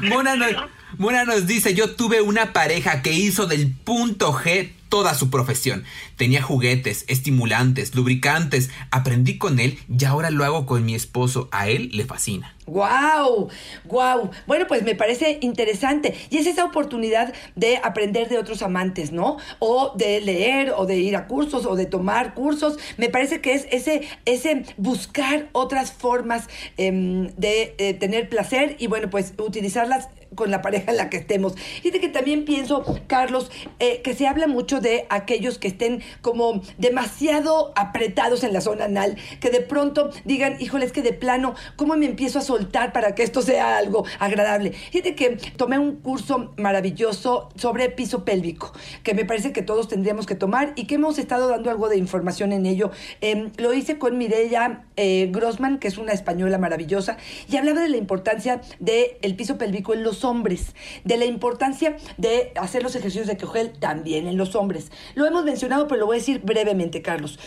Mona, 0.02 0.36
nos, 0.36 0.52
Mona 0.96 1.24
nos 1.24 1.46
dice, 1.46 1.74
yo 1.74 1.94
tuve 1.94 2.22
una 2.22 2.54
pareja 2.54 3.02
que 3.02 3.12
hizo 3.12 3.46
del 3.46 3.70
punto 3.70 4.32
G 4.32 4.70
toda 4.90 5.14
su 5.14 5.30
profesión. 5.30 5.84
Tenía 6.16 6.42
juguetes, 6.42 7.06
estimulantes, 7.08 7.94
lubricantes. 7.94 8.68
Aprendí 8.90 9.38
con 9.38 9.58
él 9.58 9.78
y 9.88 10.04
ahora 10.04 10.30
lo 10.30 10.44
hago 10.44 10.66
con 10.66 10.84
mi 10.84 10.94
esposo. 10.94 11.48
A 11.52 11.68
él 11.68 11.88
le 11.94 12.04
fascina. 12.04 12.54
¡Guau! 12.66 13.48
¡Guau! 13.84 14.30
Bueno, 14.46 14.66
pues 14.68 14.82
me 14.82 14.94
parece 14.94 15.38
interesante. 15.40 16.14
Y 16.28 16.38
es 16.38 16.46
esa 16.46 16.64
oportunidad 16.64 17.32
de 17.56 17.78
aprender 17.78 18.28
de 18.28 18.38
otros 18.38 18.62
amantes, 18.62 19.10
¿no? 19.10 19.38
O 19.58 19.94
de 19.96 20.20
leer, 20.20 20.72
o 20.76 20.86
de 20.86 20.98
ir 20.98 21.16
a 21.16 21.26
cursos, 21.26 21.66
o 21.66 21.74
de 21.74 21.86
tomar 21.86 22.34
cursos. 22.34 22.78
Me 22.96 23.08
parece 23.08 23.40
que 23.40 23.54
es 23.54 23.66
ese, 23.70 24.02
ese 24.24 24.64
buscar 24.76 25.48
otras 25.52 25.92
formas 25.92 26.48
em, 26.76 27.28
de 27.36 27.74
eh, 27.78 27.94
tener 27.94 28.28
placer 28.28 28.76
y, 28.78 28.86
bueno, 28.88 29.08
pues 29.10 29.34
utilizarlas 29.38 30.08
con 30.34 30.50
la 30.50 30.62
pareja 30.62 30.90
en 30.90 30.96
la 30.96 31.10
que 31.10 31.16
estemos. 31.16 31.54
Fíjate 31.56 32.00
que 32.00 32.08
también 32.08 32.44
pienso, 32.44 32.84
Carlos, 33.06 33.50
eh, 33.78 34.00
que 34.02 34.14
se 34.14 34.26
habla 34.26 34.46
mucho 34.46 34.80
de 34.80 35.06
aquellos 35.10 35.58
que 35.58 35.68
estén 35.68 36.02
como 36.20 36.62
demasiado 36.78 37.72
apretados 37.76 38.44
en 38.44 38.52
la 38.52 38.60
zona 38.60 38.84
anal, 38.84 39.16
que 39.40 39.50
de 39.50 39.60
pronto 39.60 40.10
digan, 40.24 40.56
híjole, 40.60 40.84
es 40.84 40.92
que 40.92 41.02
de 41.02 41.12
plano, 41.12 41.54
¿cómo 41.76 41.96
me 41.96 42.06
empiezo 42.06 42.38
a 42.38 42.42
soltar 42.42 42.92
para 42.92 43.14
que 43.14 43.22
esto 43.22 43.42
sea 43.42 43.76
algo 43.76 44.04
agradable? 44.18 44.72
Fíjate 44.72 45.14
que 45.14 45.36
tomé 45.56 45.78
un 45.78 45.96
curso 45.96 46.52
maravilloso 46.56 47.48
sobre 47.56 47.88
piso 47.90 48.24
pélvico, 48.24 48.72
que 49.02 49.14
me 49.14 49.24
parece 49.24 49.52
que 49.52 49.62
todos 49.62 49.88
tendríamos 49.88 50.26
que 50.26 50.34
tomar 50.34 50.72
y 50.76 50.86
que 50.86 50.96
hemos 50.96 51.18
estado 51.18 51.48
dando 51.48 51.70
algo 51.70 51.88
de 51.88 51.96
información 51.96 52.52
en 52.52 52.66
ello. 52.66 52.90
Eh, 53.20 53.50
lo 53.56 53.74
hice 53.74 53.98
con 53.98 54.18
Mireya 54.18 54.84
eh, 54.96 55.28
Grossman, 55.32 55.78
que 55.78 55.88
es 55.88 55.98
una 55.98 56.12
española 56.12 56.58
maravillosa, 56.58 57.16
y 57.48 57.56
hablaba 57.56 57.80
de 57.80 57.88
la 57.88 57.96
importancia 57.96 58.60
del 58.78 59.34
piso 59.36 59.58
pélvico 59.58 59.94
en 59.94 60.02
los 60.02 60.19
hombres, 60.24 60.74
de 61.04 61.16
la 61.16 61.24
importancia 61.24 61.96
de 62.16 62.52
hacer 62.56 62.82
los 62.82 62.94
ejercicios 62.96 63.26
de 63.26 63.36
Kegel 63.36 63.72
también 63.72 64.26
en 64.26 64.36
los 64.36 64.54
hombres. 64.54 64.90
Lo 65.14 65.26
hemos 65.26 65.44
mencionado, 65.44 65.88
pero 65.88 66.00
lo 66.00 66.06
voy 66.06 66.16
a 66.16 66.18
decir 66.18 66.40
brevemente, 66.42 67.02
Carlos. 67.02 67.38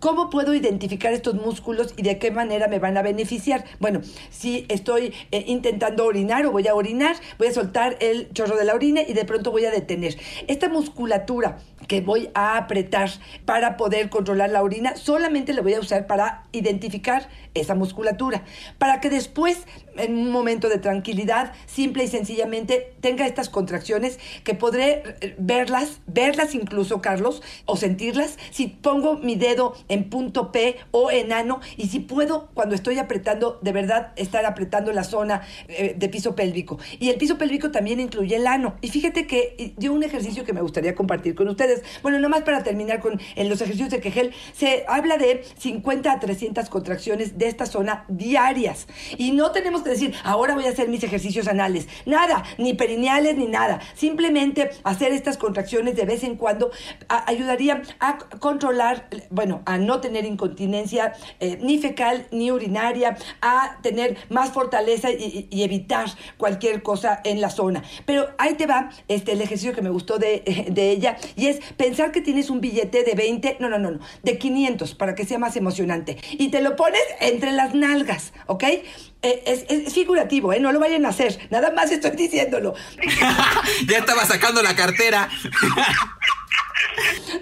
¿Cómo 0.00 0.30
puedo 0.30 0.54
identificar 0.54 1.12
estos 1.12 1.34
músculos 1.34 1.92
y 1.94 2.02
de 2.02 2.18
qué 2.18 2.30
manera 2.30 2.68
me 2.68 2.78
van 2.78 2.96
a 2.96 3.02
beneficiar? 3.02 3.66
Bueno, 3.80 4.00
si 4.30 4.64
estoy 4.70 5.12
eh, 5.30 5.44
intentando 5.46 6.06
orinar 6.06 6.46
o 6.46 6.52
voy 6.52 6.66
a 6.68 6.74
orinar, 6.74 7.16
voy 7.38 7.48
a 7.48 7.52
soltar 7.52 7.98
el 8.00 8.32
chorro 8.32 8.56
de 8.56 8.64
la 8.64 8.74
orina 8.74 9.02
y 9.06 9.12
de 9.12 9.26
pronto 9.26 9.50
voy 9.50 9.66
a 9.66 9.70
detener. 9.70 10.16
Esta 10.48 10.70
musculatura 10.70 11.58
que 11.86 12.00
voy 12.00 12.30
a 12.34 12.56
apretar 12.56 13.10
para 13.44 13.76
poder 13.76 14.10
controlar 14.10 14.50
la 14.50 14.62
orina, 14.62 14.96
solamente 14.96 15.52
la 15.52 15.62
voy 15.62 15.74
a 15.74 15.80
usar 15.80 16.06
para 16.06 16.44
identificar 16.52 17.28
esa 17.54 17.74
musculatura, 17.74 18.44
para 18.78 19.00
que 19.00 19.10
después, 19.10 19.66
en 19.96 20.16
un 20.16 20.30
momento 20.30 20.68
de 20.68 20.78
tranquilidad, 20.78 21.52
simple 21.66 22.04
y 22.04 22.08
sencillamente 22.08 22.92
tenga 23.00 23.26
estas 23.26 23.48
contracciones 23.48 24.18
que 24.44 24.54
podré 24.54 25.02
eh, 25.20 25.34
verlas, 25.38 26.00
verlas 26.06 26.54
incluso, 26.54 27.00
Carlos, 27.00 27.42
o 27.64 27.76
sentirlas, 27.76 28.38
si 28.50 28.68
pongo 28.68 29.18
mi 29.18 29.34
dedo 29.34 29.74
en 29.88 30.08
punto 30.10 30.52
P 30.52 30.76
o 30.92 31.10
en 31.10 31.32
ano 31.32 31.60
y 31.76 31.88
si 31.88 32.00
puedo, 32.00 32.50
cuando 32.54 32.74
estoy 32.74 32.98
apretando, 32.98 33.58
de 33.62 33.72
verdad 33.72 34.12
estar 34.16 34.46
apretando 34.46 34.92
la 34.92 35.04
zona 35.04 35.42
eh, 35.68 35.94
de 35.96 36.08
piso 36.08 36.34
pélvico. 36.34 36.78
Y 36.98 37.10
el 37.10 37.16
piso 37.16 37.36
pélvico 37.36 37.70
también 37.70 38.00
incluye 38.00 38.36
el 38.36 38.46
ano. 38.46 38.76
Y 38.80 38.88
fíjate 38.88 39.26
que 39.26 39.74
dio 39.76 39.92
un 39.92 40.02
ejercicio 40.02 40.44
que 40.44 40.52
me 40.52 40.60
gustaría 40.60 40.94
compartir 40.94 41.34
con 41.34 41.48
ustedes. 41.48 41.69
Bueno, 42.02 42.18
nomás 42.18 42.42
para 42.42 42.62
terminar 42.62 43.00
con 43.00 43.20
en 43.36 43.48
los 43.48 43.60
ejercicios 43.60 43.90
de 43.90 44.00
Kegel, 44.00 44.32
se 44.54 44.84
habla 44.88 45.16
de 45.18 45.44
50 45.58 46.12
a 46.12 46.20
300 46.20 46.68
contracciones 46.68 47.38
de 47.38 47.48
esta 47.48 47.66
zona 47.66 48.04
diarias. 48.08 48.86
Y 49.18 49.32
no 49.32 49.50
tenemos 49.52 49.82
que 49.82 49.90
decir, 49.90 50.14
ahora 50.24 50.54
voy 50.54 50.66
a 50.66 50.70
hacer 50.70 50.88
mis 50.88 51.02
ejercicios 51.02 51.48
anales. 51.48 51.88
Nada, 52.06 52.44
ni 52.58 52.74
perineales 52.74 53.36
ni 53.36 53.46
nada. 53.46 53.80
Simplemente 53.94 54.70
hacer 54.84 55.12
estas 55.12 55.36
contracciones 55.36 55.96
de 55.96 56.04
vez 56.04 56.24
en 56.24 56.36
cuando 56.36 56.70
a- 57.08 57.28
ayudaría 57.30 57.82
a 58.00 58.18
controlar, 58.38 59.08
bueno, 59.30 59.62
a 59.66 59.78
no 59.78 60.00
tener 60.00 60.24
incontinencia 60.24 61.12
eh, 61.40 61.58
ni 61.60 61.78
fecal 61.78 62.26
ni 62.30 62.50
urinaria, 62.50 63.16
a 63.40 63.78
tener 63.82 64.16
más 64.28 64.50
fortaleza 64.50 65.10
y- 65.10 65.46
y 65.50 65.62
evitar 65.62 66.06
cualquier 66.36 66.82
cosa 66.82 67.20
en 67.24 67.40
la 67.40 67.50
zona. 67.50 67.82
Pero 68.06 68.28
ahí 68.38 68.54
te 68.54 68.66
va 68.66 68.90
este, 69.08 69.32
el 69.32 69.40
ejercicio 69.42 69.74
que 69.74 69.82
me 69.82 69.90
gustó 69.90 70.18
de, 70.18 70.66
de 70.70 70.90
ella 70.90 71.16
y 71.36 71.46
es 71.46 71.59
pensar 71.76 72.12
que 72.12 72.20
tienes 72.20 72.50
un 72.50 72.60
billete 72.60 73.04
de 73.04 73.14
20, 73.14 73.56
no, 73.60 73.68
no, 73.68 73.78
no, 73.78 73.90
no, 73.90 74.00
de 74.22 74.38
500 74.38 74.94
para 74.94 75.14
que 75.14 75.24
sea 75.24 75.38
más 75.38 75.56
emocionante. 75.56 76.16
Y 76.32 76.48
te 76.48 76.60
lo 76.60 76.76
pones 76.76 77.02
entre 77.20 77.52
las 77.52 77.74
nalgas, 77.74 78.32
¿ok? 78.46 78.64
Eh, 78.64 79.42
es, 79.46 79.64
es 79.68 79.92
figurativo, 79.92 80.52
¿eh? 80.52 80.60
No 80.60 80.72
lo 80.72 80.80
vayan 80.80 81.04
a 81.04 81.10
hacer. 81.10 81.38
Nada 81.50 81.70
más 81.70 81.90
estoy 81.90 82.12
diciéndolo. 82.12 82.74
ya 83.88 83.98
estaba 83.98 84.24
sacando 84.24 84.62
la 84.62 84.74
cartera. 84.74 85.28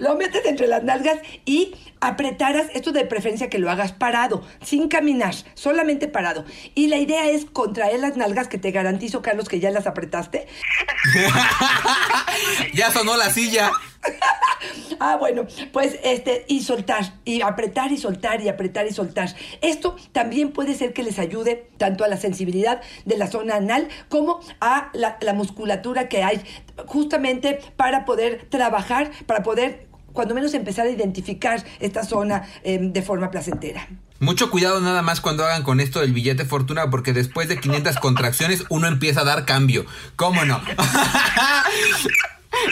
Lo 0.01 0.17
metes 0.17 0.45
entre 0.47 0.67
las 0.67 0.85
nalgas 0.85 1.19
y 1.45 1.75
apretaras, 2.01 2.67
esto 2.75 2.93
de 2.93 3.05
preferencia 3.05 3.49
que 3.49 3.59
lo 3.59 3.71
hagas 3.71 3.93
parado, 3.93 4.47
sin 4.63 4.89
caminar, 4.89 5.35
solamente 5.55 6.09
parado. 6.09 6.45
Y 6.75 6.89
la 6.89 6.99
idea 6.99 7.29
es 7.29 7.45
contraer 7.45 8.01
las 8.01 8.17
nalgas, 8.17 8.49
que 8.49 8.59
te 8.59 8.71
garantizo, 8.71 9.23
Carlos, 9.23 9.49
que 9.49 9.61
ya 9.61 9.71
las 9.71 9.87
apretaste. 9.87 10.47
ya 12.75 12.91
sonó 12.93 13.17
la 13.17 13.31
silla. 13.31 13.73
Ah, 15.01 15.17
bueno, 15.17 15.47
pues 15.73 15.97
este, 16.03 16.45
y 16.49 16.63
soltar, 16.63 17.15
y 17.25 17.43
apretar 17.43 17.93
y 17.93 17.99
soltar, 17.99 18.41
y 18.41 18.49
apretar 18.49 18.87
y 18.87 18.93
soltar. 18.93 19.33
Esto 19.61 19.95
también 20.11 20.51
puede 20.51 20.75
ser 20.75 20.93
que 20.93 21.05
les 21.05 21.21
ayude 21.21 21.71
tanto 21.77 22.03
a 22.03 22.09
la 22.09 22.17
sensibilidad 22.17 22.81
de 23.05 23.17
la 23.17 23.29
zona 23.29 23.57
anal 23.57 23.89
como 24.09 24.41
a 24.61 24.91
la, 24.95 25.17
la 25.21 25.35
musculatura 25.35 26.09
que 26.09 26.25
hay, 26.25 26.43
justamente 26.87 27.61
para 27.77 28.05
poder 28.05 28.47
trabajar, 28.51 29.13
para 29.27 29.45
poder, 29.45 29.87
cuando 30.13 30.35
menos, 30.35 30.53
empezar 30.55 30.87
a 30.87 30.91
identificar 30.91 31.65
esta 31.79 32.03
zona 32.03 32.49
eh, 32.65 32.79
de 32.81 33.03
forma 33.03 33.31
placentera. 33.31 33.87
Mucho 34.21 34.51
cuidado 34.51 34.81
nada 34.81 35.01
más 35.03 35.21
cuando 35.21 35.45
hagan 35.45 35.63
con 35.63 35.79
esto 35.79 36.01
del 36.01 36.13
billete 36.13 36.45
fortuna 36.45 36.91
porque 36.91 37.13
después 37.13 37.47
de 37.49 37.61
500 37.61 37.99
contracciones 37.99 38.65
uno 38.69 38.89
empieza 38.89 39.21
a 39.21 39.25
dar 39.25 39.45
cambio. 39.45 39.87
¿Cómo 40.17 40.45
no? 40.45 40.61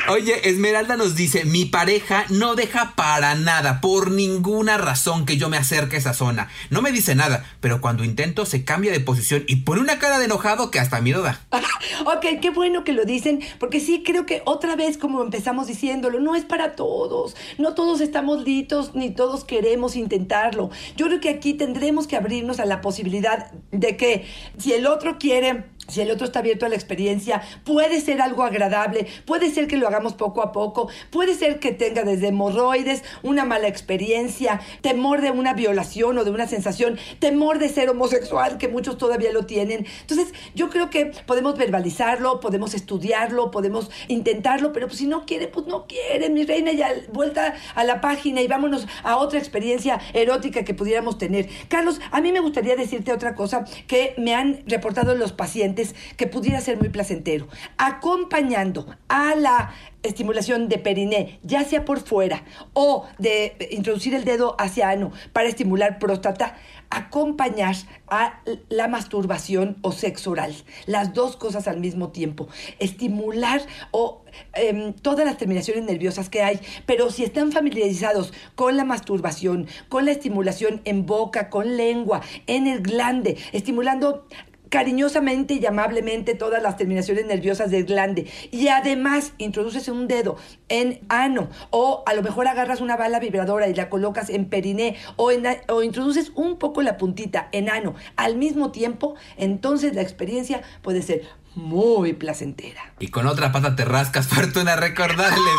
Oye, 0.08 0.48
Esmeralda 0.48 0.96
nos 0.96 1.16
dice, 1.16 1.44
mi 1.44 1.64
pareja 1.64 2.26
no 2.28 2.54
deja 2.54 2.94
para 2.94 3.34
nada, 3.34 3.80
por 3.80 4.12
ninguna 4.12 4.78
razón 4.78 5.26
que 5.26 5.36
yo 5.36 5.48
me 5.48 5.56
acerque 5.56 5.96
a 5.96 5.98
esa 5.98 6.14
zona. 6.14 6.48
No 6.70 6.80
me 6.80 6.92
dice 6.92 7.16
nada, 7.16 7.44
pero 7.60 7.80
cuando 7.80 8.04
intento 8.04 8.46
se 8.46 8.64
cambia 8.64 8.92
de 8.92 9.00
posición 9.00 9.42
y 9.48 9.56
pone 9.56 9.80
una 9.80 9.98
cara 9.98 10.20
de 10.20 10.26
enojado 10.26 10.70
que 10.70 10.78
hasta 10.78 11.00
miedo 11.00 11.22
da. 11.22 11.40
ok, 12.04 12.40
qué 12.40 12.50
bueno 12.50 12.84
que 12.84 12.92
lo 12.92 13.04
dicen, 13.04 13.40
porque 13.58 13.80
sí 13.80 14.04
creo 14.04 14.26
que 14.26 14.42
otra 14.44 14.76
vez, 14.76 14.96
como 14.96 15.22
empezamos 15.22 15.66
diciéndolo, 15.66 16.20
no 16.20 16.36
es 16.36 16.44
para 16.44 16.76
todos. 16.76 17.34
No 17.58 17.74
todos 17.74 18.00
estamos 18.00 18.44
listos 18.44 18.94
ni 18.94 19.10
todos 19.10 19.44
queremos 19.44 19.96
intentarlo. 19.96 20.70
Yo 20.96 21.06
creo 21.06 21.20
que 21.20 21.30
aquí 21.30 21.54
tendremos 21.54 22.06
que 22.06 22.14
abrirnos 22.14 22.60
a 22.60 22.64
la 22.64 22.80
posibilidad 22.80 23.50
de 23.72 23.96
que 23.96 24.24
si 24.56 24.72
el 24.72 24.86
otro 24.86 25.18
quiere 25.18 25.64
si 25.88 26.01
el 26.01 26.11
otro 26.11 26.27
está 26.27 26.40
abierto 26.40 26.66
a 26.66 26.68
la 26.68 26.75
experiencia, 26.75 27.42
puede 27.64 28.01
ser 28.01 28.20
algo 28.20 28.42
agradable, 28.42 29.07
puede 29.25 29.51
ser 29.51 29.66
que 29.66 29.77
lo 29.77 29.87
hagamos 29.87 30.14
poco 30.14 30.42
a 30.42 30.53
poco, 30.53 30.88
puede 31.11 31.35
ser 31.35 31.59
que 31.59 31.72
tenga 31.72 32.03
desde 32.03 32.29
hemorroides, 32.29 33.03
una 33.22 33.44
mala 33.44 33.68
experiencia, 33.68 34.61
temor 34.81 35.20
de 35.20 35.31
una 35.31 35.55
violación 35.55 36.18
o 36.18 36.25
de 36.25 36.31
una 36.31 36.46
sensación, 36.46 36.99
temor 37.18 37.59
de 37.59 37.68
ser 37.68 37.88
homosexual, 37.90 38.59
que 38.59 38.68
muchos 38.68 38.99
todavía 38.99 39.33
lo 39.33 39.46
tienen. 39.46 39.87
Entonces, 40.01 40.35
yo 40.55 40.70
creo 40.70 40.90
que 40.90 41.12
podemos 41.27 41.57
verbalizarlo, 41.57 42.40
podemos 42.40 42.75
estudiarlo, 42.75 43.51
podemos 43.51 43.90
intentarlo, 44.09 44.72
pero 44.72 44.87
pues 44.87 44.99
si 44.99 45.07
no 45.07 45.25
quiere, 45.27 45.49
pues 45.49 45.66
no 45.66 45.87
quiere, 45.87 46.31
mi 46.31 46.44
reina, 46.44 46.72
ya 46.72 46.92
vuelta 47.12 47.55
a 47.75 47.85
la 47.85 48.01
página 48.01 48.40
y 48.40 48.49
vámonos 48.49 48.87
a 49.03 49.16
otra 49.16 49.38
experiencia 49.38 50.01
erótica 50.14 50.64
que 50.64 50.75
pudiéramos 50.75 51.18
tener. 51.18 51.49
Carlos, 51.68 52.01
a 52.11 52.20
mí 52.20 52.33
me 52.33 52.40
gustaría 52.40 52.77
decirte 52.77 53.12
otra 53.12 53.35
cosa 53.35 53.64
que 53.87 54.14
me 54.18 54.35
han 54.35 54.62
reportado 54.66 55.14
los 55.14 55.33
pacientes 55.33 55.75
que 56.16 56.26
pudiera 56.26 56.60
ser 56.60 56.78
muy 56.78 56.88
placentero. 56.88 57.48
Acompañando 57.76 58.86
a 59.08 59.34
la 59.34 59.72
estimulación 60.02 60.68
de 60.68 60.78
periné, 60.78 61.38
ya 61.42 61.64
sea 61.64 61.84
por 61.84 62.00
fuera 62.00 62.44
o 62.72 63.06
de 63.18 63.56
introducir 63.70 64.14
el 64.14 64.24
dedo 64.24 64.56
hacia 64.58 64.90
ano 64.90 65.12
para 65.32 65.48
estimular 65.48 65.98
próstata, 65.98 66.56
acompañar 66.90 67.74
a 68.08 68.40
la 68.68 68.88
masturbación 68.88 69.76
o 69.82 69.92
sexo 69.92 70.30
oral. 70.30 70.54
Las 70.86 71.12
dos 71.14 71.36
cosas 71.36 71.66
al 71.66 71.80
mismo 71.80 72.10
tiempo. 72.10 72.48
Estimular 72.78 73.62
o 73.90 74.22
em, 74.52 74.92
todas 74.92 75.26
las 75.26 75.38
terminaciones 75.38 75.84
nerviosas 75.84 76.28
que 76.28 76.42
hay, 76.42 76.60
pero 76.86 77.10
si 77.10 77.24
están 77.24 77.52
familiarizados 77.52 78.32
con 78.54 78.76
la 78.76 78.84
masturbación, 78.84 79.66
con 79.88 80.04
la 80.04 80.12
estimulación 80.12 80.80
en 80.84 81.06
boca, 81.06 81.50
con 81.50 81.76
lengua, 81.76 82.22
en 82.46 82.66
el 82.66 82.80
glande, 82.80 83.36
estimulando 83.52 84.26
cariñosamente 84.68 85.55
y 85.55 85.66
amablemente 85.66 86.35
todas 86.35 86.62
las 86.62 86.76
terminaciones 86.76 87.26
nerviosas 87.26 87.70
del 87.70 87.85
glande. 87.85 88.26
Y 88.50 88.68
además 88.68 89.33
introduces 89.38 89.88
un 89.88 90.09
dedo 90.09 90.37
en 90.68 91.00
ano 91.09 91.48
o 91.70 92.02
a 92.07 92.14
lo 92.14 92.22
mejor 92.22 92.48
agarras 92.48 92.81
una 92.81 92.96
bala 92.96 93.20
vibradora 93.20 93.68
y 93.68 93.74
la 93.74 93.88
colocas 93.88 94.31
en 94.31 94.46
periné 94.46 94.96
o, 95.16 95.31
o 95.68 95.83
introduces 95.83 96.33
un 96.35 96.59
poco 96.59 96.83
la 96.83 96.98
puntita 96.98 97.48
en 97.52 97.68
ano 97.68 97.94
al 98.16 98.37
mismo 98.37 98.72
tiempo, 98.72 99.14
entonces 99.37 99.94
la 99.94 100.02
experiencia 100.02 100.62
puede 100.83 101.02
ser 101.02 101.22
muy 101.56 102.12
placentera. 102.12 102.92
Y 103.00 103.08
con 103.08 103.26
otra 103.26 103.50
pata 103.50 103.74
te 103.74 103.84
rascas, 103.84 104.28
Fortuna, 104.28 104.76
recordarles 104.76 105.56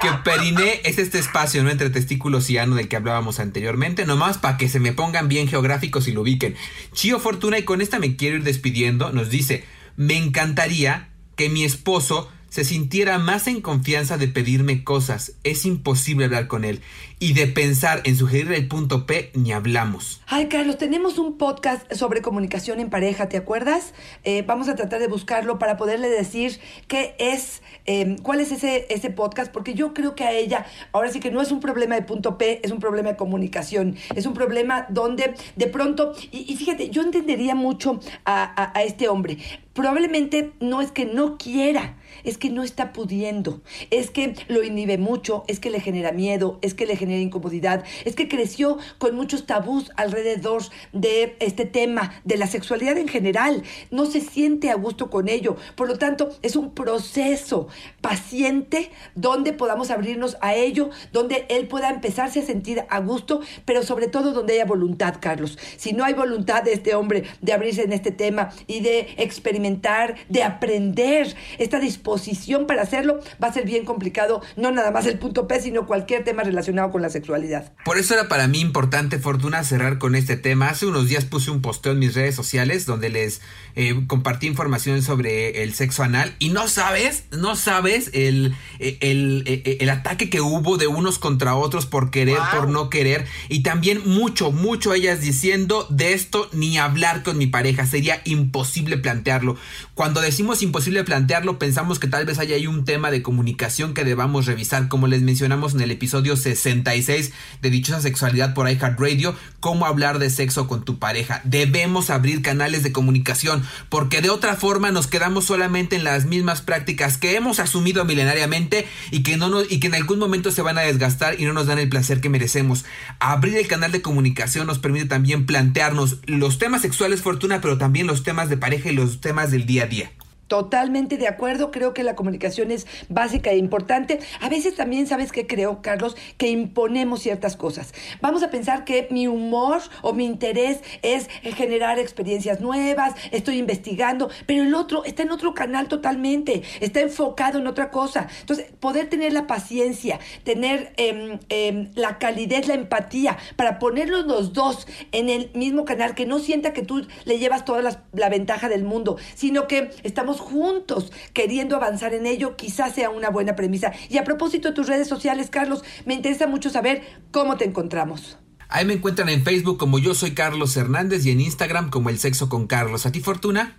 que 0.00 0.08
periné 0.24 0.80
es 0.84 0.98
este 0.98 1.18
espacio, 1.18 1.62
¿no? 1.62 1.70
Entre 1.70 1.90
testículos 1.90 2.50
y 2.50 2.58
ano 2.58 2.74
del 2.74 2.88
que 2.88 2.96
hablábamos 2.96 3.38
anteriormente, 3.38 4.06
nomás 4.06 4.38
para 4.38 4.56
que 4.56 4.68
se 4.68 4.80
me 4.80 4.92
pongan 4.92 5.28
bien 5.28 5.46
geográficos 5.46 6.08
y 6.08 6.12
lo 6.12 6.22
ubiquen. 6.22 6.56
Chío 6.92 7.20
Fortuna, 7.20 7.58
y 7.58 7.64
con 7.64 7.80
esta 7.80 7.98
me 7.98 8.16
quiero 8.16 8.36
ir 8.36 8.44
despidiendo, 8.44 9.12
nos 9.12 9.30
dice, 9.30 9.64
me 9.96 10.16
encantaría 10.16 11.10
que 11.36 11.48
mi 11.48 11.64
esposo 11.64 12.30
se 12.50 12.64
sintiera 12.64 13.18
más 13.18 13.46
en 13.46 13.60
confianza 13.62 14.18
de 14.18 14.28
pedirme 14.28 14.84
cosas. 14.84 15.32
Es 15.44 15.64
imposible 15.64 16.26
hablar 16.26 16.48
con 16.48 16.64
él. 16.64 16.82
Y 17.20 17.34
de 17.34 17.46
pensar 17.46 18.00
en 18.04 18.16
sugerir 18.16 18.50
el 18.52 18.66
punto 18.66 19.06
P, 19.06 19.30
ni 19.34 19.52
hablamos. 19.52 20.20
Ay, 20.26 20.48
Carlos, 20.48 20.78
tenemos 20.78 21.18
un 21.18 21.36
podcast 21.36 21.90
sobre 21.92 22.22
comunicación 22.22 22.80
en 22.80 22.90
pareja, 22.90 23.28
¿te 23.28 23.36
acuerdas? 23.36 23.92
Eh, 24.24 24.42
vamos 24.46 24.68
a 24.68 24.74
tratar 24.74 25.00
de 25.00 25.06
buscarlo 25.06 25.58
para 25.58 25.76
poderle 25.76 26.08
decir 26.08 26.58
qué 26.88 27.14
es, 27.18 27.62
em, 27.84 28.16
cuál 28.16 28.40
es 28.40 28.52
ese, 28.52 28.86
ese 28.88 29.10
podcast, 29.10 29.52
porque 29.52 29.74
yo 29.74 29.92
creo 29.92 30.14
que 30.14 30.24
a 30.24 30.32
ella, 30.32 30.66
ahora 30.92 31.12
sí 31.12 31.20
que 31.20 31.30
no 31.30 31.42
es 31.42 31.52
un 31.52 31.60
problema 31.60 31.94
de 31.94 32.02
punto 32.02 32.38
P, 32.38 32.60
es 32.64 32.72
un 32.72 32.80
problema 32.80 33.10
de 33.10 33.16
comunicación. 33.16 33.96
Es 34.16 34.26
un 34.26 34.34
problema 34.34 34.86
donde 34.88 35.34
de 35.56 35.66
pronto, 35.66 36.14
y, 36.32 36.56
fíjate, 36.56 36.88
yo 36.88 37.02
entendería 37.02 37.54
mucho 37.54 38.00
a, 38.24 38.72
a 38.76 38.82
este 38.82 39.08
hombre. 39.08 39.36
Probablemente 39.74 40.52
no 40.58 40.80
es 40.80 40.90
que 40.90 41.04
no 41.04 41.36
quiera, 41.36 41.96
es 42.24 42.38
que 42.38 42.50
no 42.50 42.62
está 42.62 42.92
pudiendo, 42.92 43.60
es 43.90 44.10
que 44.10 44.34
lo 44.48 44.62
inhibe 44.62 44.98
mucho, 44.98 45.44
es 45.48 45.60
que 45.60 45.70
le 45.70 45.80
genera 45.80 46.12
miedo, 46.12 46.58
es 46.62 46.74
que 46.74 46.86
le 46.86 46.96
genera 46.96 47.20
incomodidad, 47.20 47.84
es 48.04 48.14
que 48.14 48.28
creció 48.28 48.78
con 48.98 49.14
muchos 49.14 49.46
tabús 49.46 49.90
alrededor 49.96 50.62
de 50.92 51.36
este 51.40 51.64
tema, 51.64 52.20
de 52.24 52.36
la 52.36 52.46
sexualidad 52.46 52.98
en 52.98 53.08
general, 53.08 53.62
no 53.90 54.06
se 54.06 54.20
siente 54.20 54.70
a 54.70 54.74
gusto 54.74 55.10
con 55.10 55.28
ello, 55.28 55.56
por 55.76 55.88
lo 55.88 55.98
tanto 55.98 56.30
es 56.42 56.56
un 56.56 56.74
proceso 56.74 57.68
paciente 58.00 58.90
donde 59.14 59.52
podamos 59.52 59.90
abrirnos 59.90 60.36
a 60.40 60.54
ello, 60.54 60.90
donde 61.12 61.46
él 61.48 61.68
pueda 61.68 61.90
empezarse 61.90 62.40
a 62.40 62.44
sentir 62.44 62.84
a 62.88 63.00
gusto, 63.00 63.40
pero 63.64 63.82
sobre 63.82 64.08
todo 64.08 64.32
donde 64.32 64.54
haya 64.54 64.64
voluntad, 64.64 65.16
Carlos. 65.20 65.58
Si 65.76 65.92
no 65.92 66.04
hay 66.04 66.14
voluntad 66.14 66.62
de 66.62 66.72
este 66.72 66.94
hombre 66.94 67.24
de 67.40 67.52
abrirse 67.52 67.82
en 67.82 67.92
este 67.92 68.10
tema 68.10 68.50
y 68.66 68.80
de 68.80 69.08
experimentar, 69.16 70.16
de 70.28 70.42
aprender 70.42 71.34
esta 71.58 71.78
disposición, 71.78 72.09
posición 72.10 72.66
para 72.66 72.82
hacerlo, 72.82 73.20
va 73.40 73.46
a 73.46 73.52
ser 73.52 73.66
bien 73.66 73.84
complicado, 73.84 74.42
no 74.56 74.72
nada 74.72 74.90
más 74.90 75.06
el 75.06 75.16
punto 75.20 75.46
P, 75.46 75.60
sino 75.60 75.86
cualquier 75.86 76.24
tema 76.24 76.42
relacionado 76.42 76.90
con 76.90 77.02
la 77.02 77.08
sexualidad. 77.08 77.72
Por 77.84 77.98
eso 77.98 78.14
era 78.14 78.26
para 78.26 78.48
mí 78.48 78.58
importante, 78.58 79.20
Fortuna, 79.20 79.62
cerrar 79.62 79.98
con 79.98 80.16
este 80.16 80.36
tema. 80.36 80.70
Hace 80.70 80.86
unos 80.86 81.08
días 81.08 81.24
puse 81.24 81.52
un 81.52 81.62
posteo 81.62 81.92
en 81.92 82.00
mis 82.00 82.14
redes 82.14 82.34
sociales 82.34 82.84
donde 82.84 83.10
les 83.10 83.42
eh, 83.76 83.94
compartí 84.08 84.48
información 84.48 85.02
sobre 85.02 85.62
el 85.62 85.72
sexo 85.72 86.02
anal 86.02 86.34
y 86.40 86.48
no 86.48 86.66
sabes, 86.66 87.26
no 87.30 87.54
sabes 87.54 88.10
el, 88.12 88.56
el, 88.80 89.62
el, 89.80 89.90
ataque 89.90 90.28
que 90.28 90.40
hubo 90.40 90.76
de 90.76 90.88
unos 90.88 91.20
contra 91.20 91.54
otros 91.54 91.86
por 91.86 92.10
querer, 92.10 92.38
por 92.50 92.68
no 92.68 92.90
querer 92.90 93.24
y 93.48 93.62
también 93.62 94.02
mucho, 94.04 94.50
mucho 94.50 94.94
ellas 94.94 95.20
diciendo 95.20 95.86
de 95.90 96.14
esto 96.14 96.48
ni 96.52 96.76
hablar 96.76 97.22
con 97.22 97.38
mi 97.38 97.46
pareja, 97.46 97.86
sería 97.86 98.20
imposible 98.24 98.98
plantearlo. 98.98 99.56
Cuando 99.94 100.20
decimos 100.20 100.62
imposible 100.62 101.04
plantearlo, 101.04 101.60
pensamos 101.60 101.99
que 102.00 102.08
tal 102.08 102.26
vez 102.26 102.38
haya 102.38 102.56
ahí 102.56 102.66
un 102.66 102.84
tema 102.84 103.10
de 103.10 103.22
comunicación 103.22 103.94
que 103.94 104.04
debamos 104.04 104.46
revisar, 104.46 104.88
como 104.88 105.06
les 105.06 105.22
mencionamos 105.22 105.74
en 105.74 105.82
el 105.82 105.90
episodio 105.90 106.36
66 106.36 107.32
de 107.62 107.70
Dichosa 107.70 108.00
Sexualidad 108.00 108.54
por 108.54 108.68
iHeartRadio, 108.68 109.36
cómo 109.60 109.86
hablar 109.86 110.18
de 110.18 110.30
sexo 110.30 110.66
con 110.66 110.84
tu 110.84 110.98
pareja. 110.98 111.40
Debemos 111.44 112.10
abrir 112.10 112.42
canales 112.42 112.82
de 112.82 112.92
comunicación, 112.92 113.62
porque 113.88 114.22
de 114.22 114.30
otra 114.30 114.56
forma 114.56 114.90
nos 114.90 115.06
quedamos 115.06 115.44
solamente 115.44 115.96
en 115.96 116.04
las 116.04 116.24
mismas 116.24 116.62
prácticas 116.62 117.18
que 117.18 117.36
hemos 117.36 117.60
asumido 117.60 118.04
milenariamente 118.04 118.88
y 119.10 119.22
que, 119.22 119.36
no 119.36 119.62
y 119.62 119.78
que 119.78 119.86
en 119.88 119.94
algún 119.94 120.18
momento 120.18 120.50
se 120.50 120.62
van 120.62 120.78
a 120.78 120.82
desgastar 120.82 121.38
y 121.38 121.44
no 121.44 121.52
nos 121.52 121.66
dan 121.66 121.78
el 121.78 121.88
placer 121.88 122.20
que 122.20 122.30
merecemos. 122.30 122.84
Abrir 123.18 123.56
el 123.56 123.68
canal 123.68 123.92
de 123.92 124.02
comunicación 124.02 124.66
nos 124.66 124.78
permite 124.78 125.06
también 125.06 125.46
plantearnos 125.46 126.18
los 126.24 126.58
temas 126.58 126.82
sexuales, 126.82 127.20
fortuna, 127.20 127.60
pero 127.60 127.78
también 127.78 128.06
los 128.06 128.22
temas 128.22 128.48
de 128.48 128.56
pareja 128.56 128.90
y 128.90 128.94
los 128.94 129.20
temas 129.20 129.50
del 129.50 129.66
día 129.66 129.84
a 129.84 129.86
día. 129.86 130.12
Totalmente 130.50 131.16
de 131.16 131.28
acuerdo, 131.28 131.70
creo 131.70 131.94
que 131.94 132.02
la 132.02 132.16
comunicación 132.16 132.72
es 132.72 132.84
básica 133.08 133.52
e 133.52 133.56
importante. 133.56 134.18
A 134.40 134.48
veces 134.48 134.74
también, 134.74 135.06
¿sabes 135.06 135.30
qué 135.30 135.46
creo, 135.46 135.80
Carlos? 135.80 136.16
Que 136.38 136.48
imponemos 136.48 137.20
ciertas 137.20 137.54
cosas. 137.54 137.94
Vamos 138.20 138.42
a 138.42 138.50
pensar 138.50 138.84
que 138.84 139.06
mi 139.12 139.28
humor 139.28 139.80
o 140.02 140.12
mi 140.12 140.24
interés 140.24 140.80
es 141.02 141.28
generar 141.54 142.00
experiencias 142.00 142.60
nuevas, 142.60 143.14
estoy 143.30 143.58
investigando, 143.58 144.28
pero 144.46 144.64
el 144.64 144.74
otro 144.74 145.04
está 145.04 145.22
en 145.22 145.30
otro 145.30 145.54
canal 145.54 145.86
totalmente, 145.86 146.64
está 146.80 146.98
enfocado 146.98 147.60
en 147.60 147.68
otra 147.68 147.92
cosa. 147.92 148.26
Entonces, 148.40 148.72
poder 148.80 149.08
tener 149.08 149.32
la 149.32 149.46
paciencia, 149.46 150.18
tener 150.42 150.92
em, 150.96 151.38
em, 151.48 151.92
la 151.94 152.18
calidez, 152.18 152.66
la 152.66 152.74
empatía, 152.74 153.38
para 153.54 153.78
ponerlos 153.78 154.26
los 154.26 154.52
dos 154.52 154.88
en 155.12 155.28
el 155.28 155.52
mismo 155.54 155.84
canal, 155.84 156.16
que 156.16 156.26
no 156.26 156.40
sienta 156.40 156.72
que 156.72 156.82
tú 156.82 157.06
le 157.24 157.38
llevas 157.38 157.64
toda 157.64 157.82
la 158.12 158.28
ventaja 158.28 158.68
del 158.68 158.82
mundo, 158.82 159.16
sino 159.36 159.68
que 159.68 159.90
estamos 160.02 160.39
juntos 160.40 161.12
queriendo 161.32 161.76
avanzar 161.76 162.14
en 162.14 162.26
ello, 162.26 162.56
quizás 162.56 162.94
sea 162.94 163.10
una 163.10 163.30
buena 163.30 163.54
premisa. 163.54 163.92
Y 164.08 164.18
a 164.18 164.24
propósito 164.24 164.68
de 164.68 164.74
tus 164.74 164.88
redes 164.88 165.08
sociales, 165.08 165.50
Carlos, 165.50 165.84
me 166.04 166.14
interesa 166.14 166.46
mucho 166.46 166.70
saber 166.70 167.02
cómo 167.30 167.56
te 167.56 167.64
encontramos. 167.64 168.38
Ahí 168.68 168.84
me 168.84 168.94
encuentran 168.94 169.28
en 169.28 169.44
Facebook 169.44 169.78
como 169.78 169.98
yo 169.98 170.14
soy 170.14 170.32
Carlos 170.32 170.76
Hernández 170.76 171.26
y 171.26 171.30
en 171.30 171.40
Instagram 171.40 171.90
como 171.90 172.08
el 172.08 172.18
sexo 172.18 172.48
con 172.48 172.66
Carlos. 172.66 173.06
¿A 173.06 173.12
ti, 173.12 173.20
Fortuna? 173.20 173.76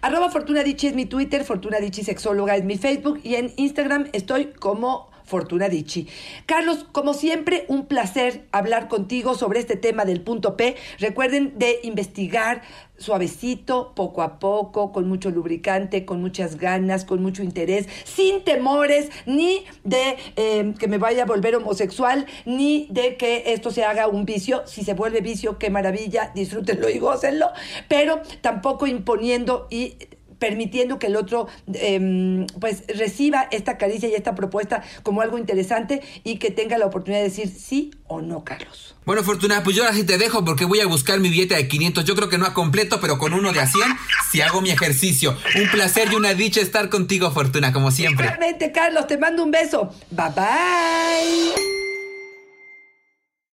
Arroba 0.00 0.30
Fortuna 0.30 0.64
Dichi 0.64 0.88
es 0.88 0.94
mi 0.94 1.06
Twitter, 1.06 1.44
Fortuna 1.44 1.78
Dichi 1.78 2.02
Sexóloga 2.02 2.56
es 2.56 2.64
mi 2.64 2.76
Facebook 2.76 3.20
y 3.22 3.36
en 3.36 3.52
Instagram 3.56 4.08
estoy 4.12 4.46
como 4.46 5.11
Fortuna 5.32 5.70
Dicci. 5.70 6.08
Carlos, 6.44 6.84
como 6.92 7.14
siempre, 7.14 7.64
un 7.68 7.86
placer 7.86 8.46
hablar 8.52 8.88
contigo 8.88 9.34
sobre 9.34 9.60
este 9.60 9.76
tema 9.76 10.04
del 10.04 10.20
punto 10.20 10.58
P. 10.58 10.76
Recuerden 10.98 11.58
de 11.58 11.80
investigar 11.84 12.60
suavecito, 12.98 13.94
poco 13.96 14.20
a 14.20 14.38
poco, 14.38 14.92
con 14.92 15.08
mucho 15.08 15.30
lubricante, 15.30 16.04
con 16.04 16.20
muchas 16.20 16.58
ganas, 16.58 17.06
con 17.06 17.22
mucho 17.22 17.42
interés, 17.42 17.88
sin 18.04 18.44
temores, 18.44 19.08
ni 19.24 19.64
de 19.84 20.18
eh, 20.36 20.74
que 20.78 20.86
me 20.86 20.98
vaya 20.98 21.22
a 21.22 21.26
volver 21.26 21.56
homosexual, 21.56 22.26
ni 22.44 22.86
de 22.90 23.16
que 23.16 23.54
esto 23.54 23.70
se 23.70 23.84
haga 23.84 24.08
un 24.08 24.26
vicio. 24.26 24.66
Si 24.66 24.84
se 24.84 24.92
vuelve 24.92 25.22
vicio, 25.22 25.56
qué 25.56 25.70
maravilla, 25.70 26.30
disfrútenlo 26.34 26.90
y 26.90 26.98
gócenlo, 26.98 27.52
pero 27.88 28.20
tampoco 28.42 28.86
imponiendo 28.86 29.66
y 29.70 29.96
permitiendo 30.42 30.98
que 30.98 31.06
el 31.06 31.14
otro 31.14 31.46
em, 31.72 32.48
pues 32.58 32.82
reciba 32.88 33.46
esta 33.52 33.78
caricia 33.78 34.08
y 34.08 34.14
esta 34.14 34.34
propuesta 34.34 34.82
como 35.04 35.22
algo 35.22 35.38
interesante 35.38 36.02
y 36.24 36.40
que 36.40 36.50
tenga 36.50 36.78
la 36.78 36.86
oportunidad 36.86 37.20
de 37.22 37.28
decir 37.28 37.48
sí 37.48 37.92
o 38.08 38.20
no, 38.20 38.42
Carlos. 38.42 38.96
Bueno, 39.04 39.22
Fortuna, 39.22 39.62
pues 39.62 39.76
yo 39.76 39.84
ahora 39.84 39.94
sí 39.94 40.02
te 40.02 40.18
dejo 40.18 40.44
porque 40.44 40.64
voy 40.64 40.80
a 40.80 40.86
buscar 40.88 41.20
mi 41.20 41.28
dieta 41.28 41.54
de 41.54 41.68
500. 41.68 42.04
Yo 42.04 42.16
creo 42.16 42.28
que 42.28 42.38
no 42.38 42.46
a 42.46 42.54
completo, 42.54 42.98
pero 43.00 43.18
con 43.18 43.34
uno 43.34 43.52
de 43.52 43.60
a 43.60 43.68
100 43.68 43.84
si 44.32 44.40
hago 44.40 44.60
mi 44.60 44.72
ejercicio. 44.72 45.36
Un 45.54 45.70
placer 45.70 46.08
y 46.10 46.16
una 46.16 46.34
dicha 46.34 46.60
estar 46.60 46.88
contigo, 46.88 47.30
Fortuna, 47.30 47.72
como 47.72 47.92
siempre. 47.92 48.26
Igualmente, 48.26 48.72
Carlos, 48.72 49.06
te 49.06 49.18
mando 49.18 49.44
un 49.44 49.52
beso. 49.52 49.94
Bye 50.10 50.30
bye. 50.34 51.81